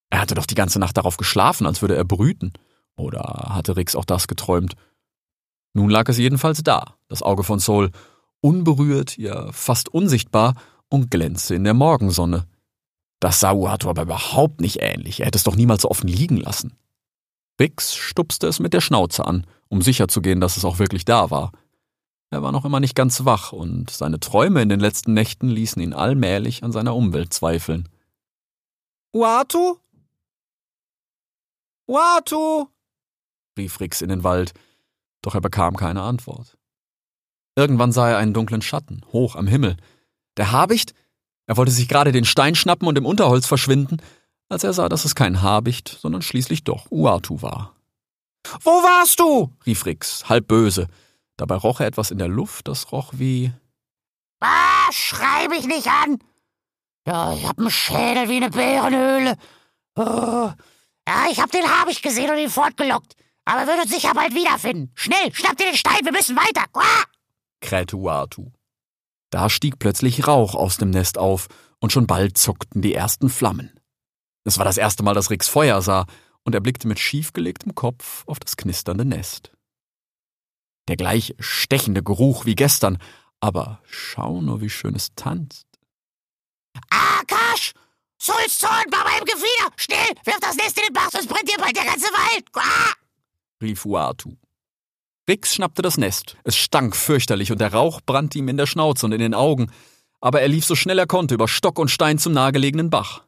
Er 0.10 0.22
hatte 0.22 0.36
doch 0.36 0.46
die 0.46 0.56
ganze 0.56 0.80
Nacht 0.80 0.98
darauf 0.98 1.18
geschlafen, 1.18 1.66
als 1.66 1.82
würde 1.82 1.96
er 1.96 2.06
brüten. 2.06 2.54
Oder 2.96 3.22
hatte 3.50 3.76
Rix 3.76 3.96
auch 3.96 4.06
das 4.06 4.28
geträumt? 4.28 4.76
Nun 5.74 5.90
lag 5.90 6.08
es 6.10 6.18
jedenfalls 6.18 6.62
da, 6.64 6.98
das 7.08 7.24
Auge 7.24 7.44
von 7.44 7.60
Sol, 7.60 7.92
unberührt, 8.42 9.18
ja 9.18 9.52
fast 9.52 9.90
unsichtbar 9.90 10.56
und 10.90 11.10
glänzte 11.10 11.56
in 11.56 11.64
der 11.64 11.74
Morgensonne. 11.74 12.46
Das 13.20 13.40
sah 13.40 13.54
Uatu 13.54 13.90
aber 13.90 14.04
überhaupt 14.04 14.62
nicht 14.62 14.82
ähnlich, 14.82 15.22
er 15.22 15.28
hätte 15.28 15.38
es 15.38 15.44
doch 15.44 15.56
niemals 15.56 15.84
so 15.84 15.90
offen 15.90 16.08
liegen 16.08 16.38
lassen. 16.38 16.78
Rix 17.60 17.96
stupste 17.96 18.48
es 18.48 18.60
mit 18.60 18.74
der 18.74 18.82
Schnauze 18.82 19.26
an, 19.26 19.48
um 19.70 19.82
sicherzugehen, 19.82 20.42
dass 20.42 20.58
es 20.58 20.66
auch 20.66 20.80
wirklich 20.80 21.06
da 21.06 21.32
war. 21.32 21.52
Er 22.34 22.42
war 22.42 22.52
noch 22.52 22.66
immer 22.66 22.80
nicht 22.80 22.96
ganz 22.96 23.26
wach 23.26 23.52
und 23.52 23.92
seine 23.92 24.20
Träume 24.20 24.64
in 24.64 24.70
den 24.70 24.80
letzten 24.80 25.14
Nächten 25.14 25.50
ließen 25.50 25.80
ihn 25.80 25.94
allmählich 25.94 26.64
an 26.64 26.72
seiner 26.72 26.96
Umwelt 26.96 27.32
zweifeln. 27.32 27.88
Uatu? 29.14 29.78
Uatu? 31.88 32.66
rief 33.56 33.80
Rix 33.80 34.02
in 34.02 34.10
den 34.10 34.24
Wald, 34.24 34.54
doch 35.22 35.36
er 35.36 35.42
bekam 35.42 35.76
keine 35.76 36.02
Antwort. 36.02 36.58
Irgendwann 37.56 37.92
sah 37.92 38.10
er 38.10 38.18
einen 38.18 38.34
dunklen 38.34 38.64
Schatten, 38.64 39.06
hoch 39.14 39.36
am 39.36 39.46
Himmel. 39.46 39.78
Der 40.38 40.52
Habicht? 40.52 40.96
Er 41.46 41.56
wollte 41.56 41.72
sich 41.72 41.88
gerade 41.88 42.12
den 42.12 42.26
Stein 42.26 42.56
schnappen 42.56 42.88
und 42.88 42.98
im 42.98 43.06
Unterholz 43.06 43.46
verschwinden, 43.46 43.98
als 44.50 44.64
er 44.64 44.74
sah, 44.74 44.90
dass 44.90 45.06
es 45.06 45.14
kein 45.14 45.44
Habicht, 45.44 46.00
sondern 46.02 46.24
schließlich 46.24 46.64
doch 46.64 46.90
Uatu 46.90 47.44
war. 47.44 47.76
Wo 48.62 48.72
warst 48.72 49.20
du? 49.20 49.52
rief 49.68 49.86
Rix, 49.86 50.28
halb 50.28 50.48
böse. 50.48 50.88
Dabei 51.44 51.56
roch 51.56 51.82
er 51.82 51.88
etwas 51.88 52.10
in 52.10 52.20
der 52.20 52.30
Luft, 52.30 52.70
das 52.70 52.94
roch 52.94 53.12
wie. 53.18 53.52
Ah, 54.40 54.90
schrei 54.92 55.50
mich 55.50 55.68
nicht 55.68 55.88
an! 55.88 56.20
Ja, 57.06 57.34
ich 57.34 57.46
hab 57.46 57.60
einen 57.60 57.70
Schädel 57.70 58.30
wie 58.30 58.38
eine 58.38 58.50
Bärenhöhle. 58.50 59.36
Oh. 59.98 60.54
Ja, 61.06 61.26
ich 61.30 61.42
hab 61.42 61.52
den 61.52 61.68
Habicht 61.68 62.02
gesehen 62.02 62.32
und 62.32 62.38
ihn 62.38 62.50
fortgelockt. 62.50 63.18
Aber 63.44 63.60
er 63.60 63.68
wird 63.68 63.82
uns 63.82 63.92
sicher 63.92 64.14
bald 64.14 64.34
wiederfinden. 64.34 64.94
Schnell, 64.96 65.34
schnapp 65.34 65.58
dir 65.58 65.66
den 65.66 65.76
Stein, 65.76 66.06
wir 66.06 66.14
müssen 66.14 66.38
weiter. 66.38 66.64
Ah! 66.76 67.04
krähte 67.60 67.98
Uatu. 67.98 68.54
Da 69.30 69.50
stieg 69.50 69.80
plötzlich 69.80 70.26
Rauch 70.26 70.56
aus 70.56 70.78
dem 70.78 70.92
Nest 70.92 71.18
auf, 71.18 71.50
und 71.82 71.92
schon 71.92 72.08
bald 72.08 72.38
zuckten 72.38 72.82
die 72.82 72.94
ersten 72.94 73.28
Flammen. 73.28 73.78
Es 74.46 74.60
war 74.60 74.64
das 74.64 74.78
erste 74.78 75.04
Mal, 75.04 75.14
dass 75.14 75.30
Rix 75.30 75.50
Feuer 75.50 75.82
sah, 75.82 76.06
und 76.46 76.56
er 76.56 76.62
blickte 76.62 76.88
mit 76.88 77.00
schiefgelegtem 77.00 77.76
Kopf 77.76 78.24
auf 78.28 78.40
das 78.40 78.56
knisternde 78.56 79.04
Nest. 79.04 79.52
Der 80.88 80.98
gleich 80.98 81.36
stechende 81.40 82.04
Geruch 82.04 82.46
wie 82.46 82.56
gestern, 82.56 82.98
Aber 83.40 83.82
schau 83.86 84.42
nur, 84.42 84.62
wie 84.62 84.70
schön 84.70 84.96
es 84.96 85.14
tanzt. 85.16 85.68
Akash! 86.90 87.74
Sulzorn, 88.18 88.86
bei 88.90 89.04
meinem 89.04 89.26
Gefieder! 89.26 89.70
Schnell! 89.76 90.16
Wirf 90.24 90.40
das 90.40 90.56
Nest 90.56 90.78
in 90.78 90.86
den 90.88 90.94
Bach, 90.94 91.10
sonst 91.12 91.28
brennt 91.28 91.50
dir 91.50 91.58
bald 91.58 91.76
der 91.76 91.84
ganze 91.86 92.08
Wald! 92.08 92.46
Ah! 92.56 92.94
rief 93.62 93.86
Uatu. 93.86 94.36
Rix 95.28 95.56
schnappte 95.56 95.82
das 95.82 95.98
Nest. 95.98 96.38
Es 96.44 96.56
stank 96.56 96.96
fürchterlich 96.96 97.52
und 97.52 97.60
der 97.62 97.74
Rauch 97.74 98.02
brannte 98.06 98.38
ihm 98.38 98.50
in 98.50 98.58
der 98.58 98.66
Schnauze 98.66 99.06
und 99.06 99.14
in 99.14 99.20
den 99.20 99.34
Augen. 99.34 99.72
Aber 100.20 100.42
er 100.42 100.48
lief 100.48 100.66
so 100.66 100.76
schnell 100.76 101.00
er 101.00 101.08
konnte 101.08 101.34
über 101.34 101.48
Stock 101.48 101.80
und 101.80 101.90
Stein 101.90 102.18
zum 102.18 102.34
nahegelegenen 102.34 102.90
Bach. 102.90 103.24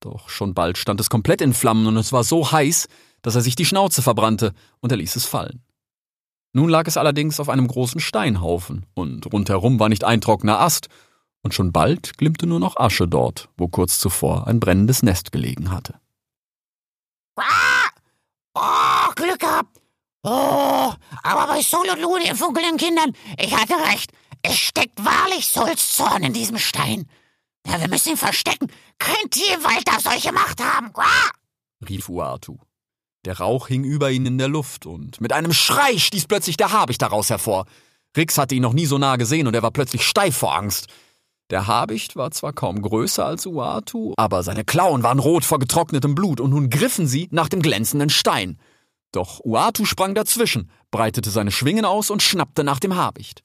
Doch 0.00 0.28
schon 0.28 0.54
bald 0.54 0.78
stand 0.78 1.00
es 1.00 1.10
komplett 1.10 1.40
in 1.40 1.54
Flammen 1.54 1.86
und 1.86 1.96
es 1.96 2.12
war 2.12 2.24
so 2.24 2.50
heiß, 2.50 2.88
dass 3.22 3.34
er 3.34 3.40
sich 3.40 3.56
die 3.56 3.66
Schnauze 3.66 4.00
verbrannte 4.00 4.54
und 4.80 4.90
er 4.90 4.98
ließ 4.98 5.16
es 5.16 5.26
fallen. 5.26 5.62
Nun 6.58 6.70
lag 6.70 6.88
es 6.88 6.96
allerdings 6.96 7.38
auf 7.38 7.50
einem 7.50 7.68
großen 7.68 8.00
Steinhaufen 8.00 8.84
und 8.94 9.32
rundherum 9.32 9.78
war 9.78 9.88
nicht 9.88 10.02
ein 10.02 10.20
trockener 10.20 10.58
Ast 10.58 10.88
und 11.44 11.54
schon 11.54 11.70
bald 11.70 12.18
glimmte 12.18 12.48
nur 12.48 12.58
noch 12.58 12.76
Asche 12.76 13.06
dort, 13.06 13.48
wo 13.56 13.68
kurz 13.68 14.00
zuvor 14.00 14.48
ein 14.48 14.58
brennendes 14.58 15.04
Nest 15.04 15.30
gelegen 15.30 15.70
hatte. 15.70 16.00
Ah! 17.36 17.44
Oh, 18.54 19.12
Glück 19.14 19.38
gehabt! 19.38 19.78
Oh, 20.24 20.92
aber 21.22 21.46
bei 21.46 21.62
Sol 21.62 21.88
und 21.92 22.02
Lu, 22.02 22.18
den 22.18 22.34
funkelnden 22.34 22.76
Kindern, 22.76 23.12
ich 23.38 23.56
hatte 23.56 23.74
recht. 23.92 24.10
Es 24.42 24.56
steckt 24.58 24.98
wahrlich 25.04 25.46
Sols 25.46 25.94
Zorn 25.94 26.24
in 26.24 26.32
diesem 26.32 26.58
Stein. 26.58 27.08
Ja, 27.68 27.80
wir 27.80 27.88
müssen 27.88 28.08
ihn 28.10 28.16
verstecken. 28.16 28.66
Kein 28.98 29.30
Tier 29.30 29.54
im 29.54 29.62
Wald 29.62 29.86
darf 29.86 30.00
solche 30.00 30.32
Macht 30.32 30.60
haben. 30.60 30.90
Ah! 30.96 31.30
rief 31.88 32.08
Uatu. 32.08 32.58
Der 33.24 33.38
Rauch 33.38 33.68
hing 33.68 33.84
über 33.84 34.10
ihn 34.10 34.26
in 34.26 34.38
der 34.38 34.48
Luft 34.48 34.86
und 34.86 35.20
mit 35.20 35.32
einem 35.32 35.52
Schrei 35.52 35.98
stieß 35.98 36.26
plötzlich 36.26 36.56
der 36.56 36.72
Habicht 36.72 37.02
daraus 37.02 37.30
hervor. 37.30 37.66
Rix 38.16 38.38
hatte 38.38 38.54
ihn 38.54 38.62
noch 38.62 38.72
nie 38.72 38.86
so 38.86 38.98
nah 38.98 39.16
gesehen 39.16 39.46
und 39.46 39.54
er 39.54 39.62
war 39.62 39.70
plötzlich 39.70 40.04
steif 40.04 40.36
vor 40.36 40.54
Angst. 40.54 40.86
Der 41.50 41.66
Habicht 41.66 42.14
war 42.16 42.30
zwar 42.30 42.52
kaum 42.52 42.82
größer 42.82 43.24
als 43.24 43.46
Uatu, 43.46 44.12
aber 44.16 44.42
seine 44.42 44.64
Klauen 44.64 45.02
waren 45.02 45.18
rot 45.18 45.44
vor 45.44 45.58
getrocknetem 45.58 46.14
Blut 46.14 46.40
und 46.40 46.50
nun 46.50 46.68
griffen 46.68 47.06
sie 47.06 47.28
nach 47.30 47.48
dem 47.48 47.62
glänzenden 47.62 48.10
Stein. 48.10 48.58
Doch 49.12 49.40
Uatu 49.44 49.86
sprang 49.86 50.14
dazwischen, 50.14 50.70
breitete 50.90 51.30
seine 51.30 51.50
Schwingen 51.50 51.86
aus 51.86 52.10
und 52.10 52.22
schnappte 52.22 52.64
nach 52.64 52.80
dem 52.80 52.96
Habicht. 52.96 53.42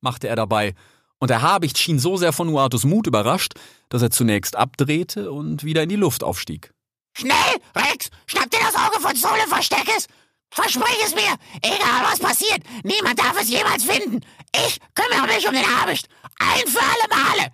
machte 0.00 0.28
er 0.28 0.36
dabei, 0.36 0.74
und 1.18 1.30
der 1.30 1.42
Habicht 1.42 1.78
schien 1.78 2.00
so 2.00 2.16
sehr 2.16 2.32
von 2.32 2.48
Uatus 2.48 2.84
Mut 2.84 3.06
überrascht, 3.06 3.54
dass 3.88 4.02
er 4.02 4.10
zunächst 4.10 4.56
abdrehte 4.56 5.30
und 5.30 5.62
wieder 5.62 5.84
in 5.84 5.88
die 5.88 5.96
Luft 5.96 6.24
aufstieg. 6.24 6.74
Schnell, 7.14 7.60
Rex, 7.76 8.10
schnapp 8.26 8.50
dir 8.50 8.60
das 8.60 8.74
Auge 8.74 9.00
von 9.00 9.12
und 9.12 9.48
versteck 9.48 9.88
es. 9.96 10.06
Versprich 10.50 11.02
es 11.04 11.14
mir, 11.14 11.34
egal 11.62 12.04
was 12.10 12.18
passiert, 12.18 12.62
niemand 12.84 13.18
darf 13.18 13.40
es 13.40 13.48
jemals 13.48 13.84
finden. 13.84 14.20
Ich 14.54 14.78
kümmere 14.94 15.26
mich 15.26 15.46
um 15.48 15.54
den 15.54 15.64
Habicht. 15.64 16.08
Ein 16.38 16.66
für 16.66 16.80
alle 16.80 17.08
Male. 17.08 17.52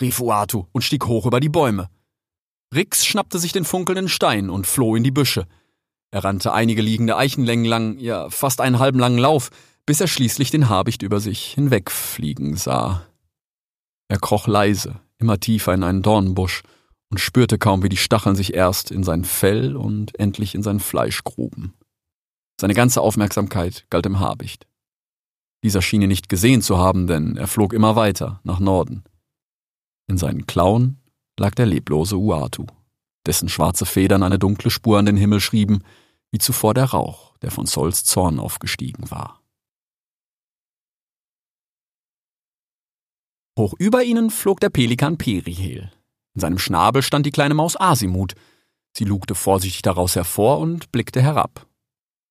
rief 0.00 0.20
Uatu 0.20 0.66
und 0.72 0.82
stieg 0.82 1.06
hoch 1.06 1.26
über 1.26 1.40
die 1.40 1.48
Bäume. 1.48 1.88
Rix 2.74 3.04
schnappte 3.04 3.38
sich 3.38 3.52
den 3.52 3.64
funkelnden 3.64 4.08
Stein 4.08 4.50
und 4.50 4.66
floh 4.66 4.96
in 4.96 5.04
die 5.04 5.10
Büsche. 5.10 5.46
Er 6.10 6.22
rannte 6.22 6.52
einige 6.52 6.82
liegende 6.82 7.16
Eichenlängen 7.16 7.64
lang, 7.64 7.98
ja 7.98 8.30
fast 8.30 8.60
einen 8.60 8.78
halben 8.78 8.98
langen 8.98 9.18
Lauf, 9.18 9.50
bis 9.86 10.00
er 10.00 10.06
schließlich 10.06 10.50
den 10.50 10.68
Habicht 10.68 11.02
über 11.02 11.20
sich 11.20 11.52
hinwegfliegen 11.54 12.56
sah. 12.56 13.06
Er 14.08 14.18
kroch 14.18 14.46
leise, 14.46 15.00
immer 15.18 15.40
tiefer 15.40 15.74
in 15.74 15.82
einen 15.82 16.02
Dornbusch 16.02 16.62
und 17.14 17.20
spürte 17.20 17.58
kaum, 17.58 17.84
wie 17.84 17.88
die 17.88 17.96
Stacheln 17.96 18.34
sich 18.34 18.54
erst 18.54 18.90
in 18.90 19.04
sein 19.04 19.24
Fell 19.24 19.76
und 19.76 20.18
endlich 20.18 20.56
in 20.56 20.64
sein 20.64 20.80
Fleisch 20.80 21.22
gruben. 21.22 21.72
Seine 22.60 22.74
ganze 22.74 23.00
Aufmerksamkeit 23.00 23.86
galt 23.88 24.04
dem 24.04 24.18
Habicht. 24.18 24.66
Dieser 25.62 25.80
schien 25.80 26.02
ihn 26.02 26.08
nicht 26.08 26.28
gesehen 26.28 26.60
zu 26.60 26.76
haben, 26.76 27.06
denn 27.06 27.36
er 27.36 27.46
flog 27.46 27.72
immer 27.72 27.94
weiter 27.94 28.40
nach 28.42 28.58
Norden. 28.58 29.04
In 30.08 30.18
seinen 30.18 30.46
Klauen 30.46 30.98
lag 31.38 31.54
der 31.54 31.66
leblose 31.66 32.16
Uatu, 32.16 32.66
dessen 33.26 33.48
schwarze 33.48 33.86
Federn 33.86 34.24
eine 34.24 34.40
dunkle 34.40 34.72
Spur 34.72 34.98
an 34.98 35.06
den 35.06 35.16
Himmel 35.16 35.38
schrieben, 35.38 35.84
wie 36.32 36.38
zuvor 36.38 36.74
der 36.74 36.86
Rauch, 36.86 37.36
der 37.42 37.52
von 37.52 37.66
Sols 37.66 38.02
Zorn 38.02 38.40
aufgestiegen 38.40 39.08
war. 39.12 39.40
Hoch 43.56 43.74
über 43.78 44.02
ihnen 44.02 44.30
flog 44.30 44.58
der 44.58 44.70
Pelikan 44.70 45.16
Perihel. 45.16 45.92
In 46.34 46.40
seinem 46.40 46.58
Schnabel 46.58 47.02
stand 47.02 47.26
die 47.26 47.30
kleine 47.30 47.54
Maus 47.54 47.78
Asimut. 47.80 48.34
Sie 48.96 49.04
lugte 49.04 49.34
vorsichtig 49.34 49.82
daraus 49.82 50.16
hervor 50.16 50.58
und 50.58 50.92
blickte 50.92 51.20
herab. 51.20 51.66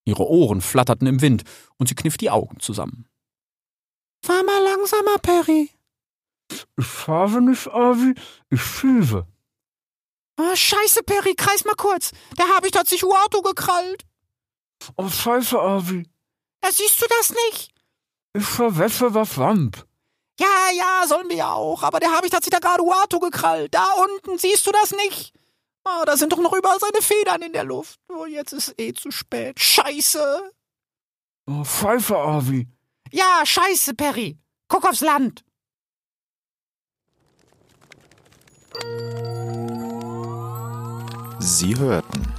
Ihre 0.06 0.28
Ohren 0.28 0.62
flatterten 0.62 1.08
im 1.08 1.22
Wind 1.22 1.44
und 1.78 1.88
sie 1.88 1.96
kniff 1.96 2.18
die 2.18 2.30
Augen 2.30 2.60
zusammen. 2.60 3.08
Fahr 4.26 4.44
mal 4.44 4.64
langsamer, 4.64 5.18
Perry. 5.22 5.70
Ich 6.78 6.86
fahre 6.86 7.42
nicht, 7.42 7.68
Avi, 7.68 8.14
ich 8.50 8.62
schiebe. 8.62 9.26
Oh, 10.38 10.56
scheiße, 10.56 11.04
Perry, 11.04 11.36
kreis 11.36 11.64
mal 11.66 11.76
kurz. 11.76 12.12
Der 12.38 12.48
Habicht 12.50 12.78
hat 12.78 12.88
sich 12.88 13.04
Uatu 13.04 13.42
gekrallt. 13.42 14.06
Oh, 14.98 15.08
scheiße, 15.08 15.60
Avi. 15.60 16.08
Ja, 16.64 16.72
siehst 16.72 17.02
du 17.02 17.06
das 17.20 17.34
nicht? 17.48 17.74
Ich 18.34 18.46
verwesse 18.46 19.14
was 19.14 19.38
Wamp. 19.38 19.86
Ja, 20.40 20.70
ja, 20.76 21.08
sollen 21.08 21.30
wir 21.30 21.36
ja 21.36 21.54
auch. 21.54 21.84
Aber 21.84 22.00
der 22.00 22.12
Habicht 22.12 22.34
hat 22.34 22.44
sich 22.44 22.52
da 22.52 22.60
gerade 22.60 22.84
Uatu 22.84 23.20
gekrallt. 23.20 23.74
Da 23.74 23.86
unten, 23.94 24.38
siehst 24.38 24.66
du 24.66 24.72
das 24.72 24.92
nicht? 24.92 25.34
Oh, 25.86 26.04
da 26.06 26.16
sind 26.18 26.32
doch 26.32 26.40
noch 26.40 26.54
überall 26.54 26.80
seine 26.80 27.02
Federn 27.02 27.42
in 27.42 27.54
der 27.54 27.66
Luft. 27.66 28.00
Oh, 28.10 28.26
jetzt 28.26 28.54
ist 28.54 28.74
eh 28.80 28.94
zu 28.94 29.12
spät. 29.12 29.60
Scheiße. 29.60 30.52
Oh, 31.46 31.64
Pfeife, 31.64 32.18
Avi. 32.18 32.68
Ja, 33.12 33.42
scheiße, 33.44 33.94
Perry. 33.94 34.38
Guck 34.70 34.86
aufs 34.86 35.02
Land. 35.02 35.44
Sie 41.40 41.78
hörten 41.78 42.34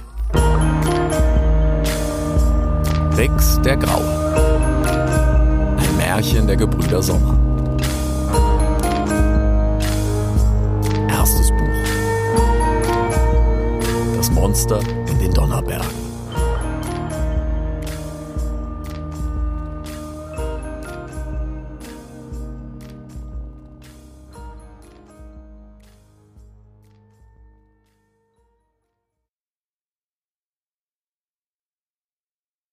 Rex 3.15 3.61
der 3.61 3.77
Graue. 3.77 4.35
Ein 5.77 5.97
Märchen 5.97 6.47
der 6.47 6.57
Gebrüder 6.57 7.01
Sommer. 7.01 7.34
Monster 14.45 14.79
in 15.07 15.17
den 15.17 15.33
Donnerbergen. 15.33 16.04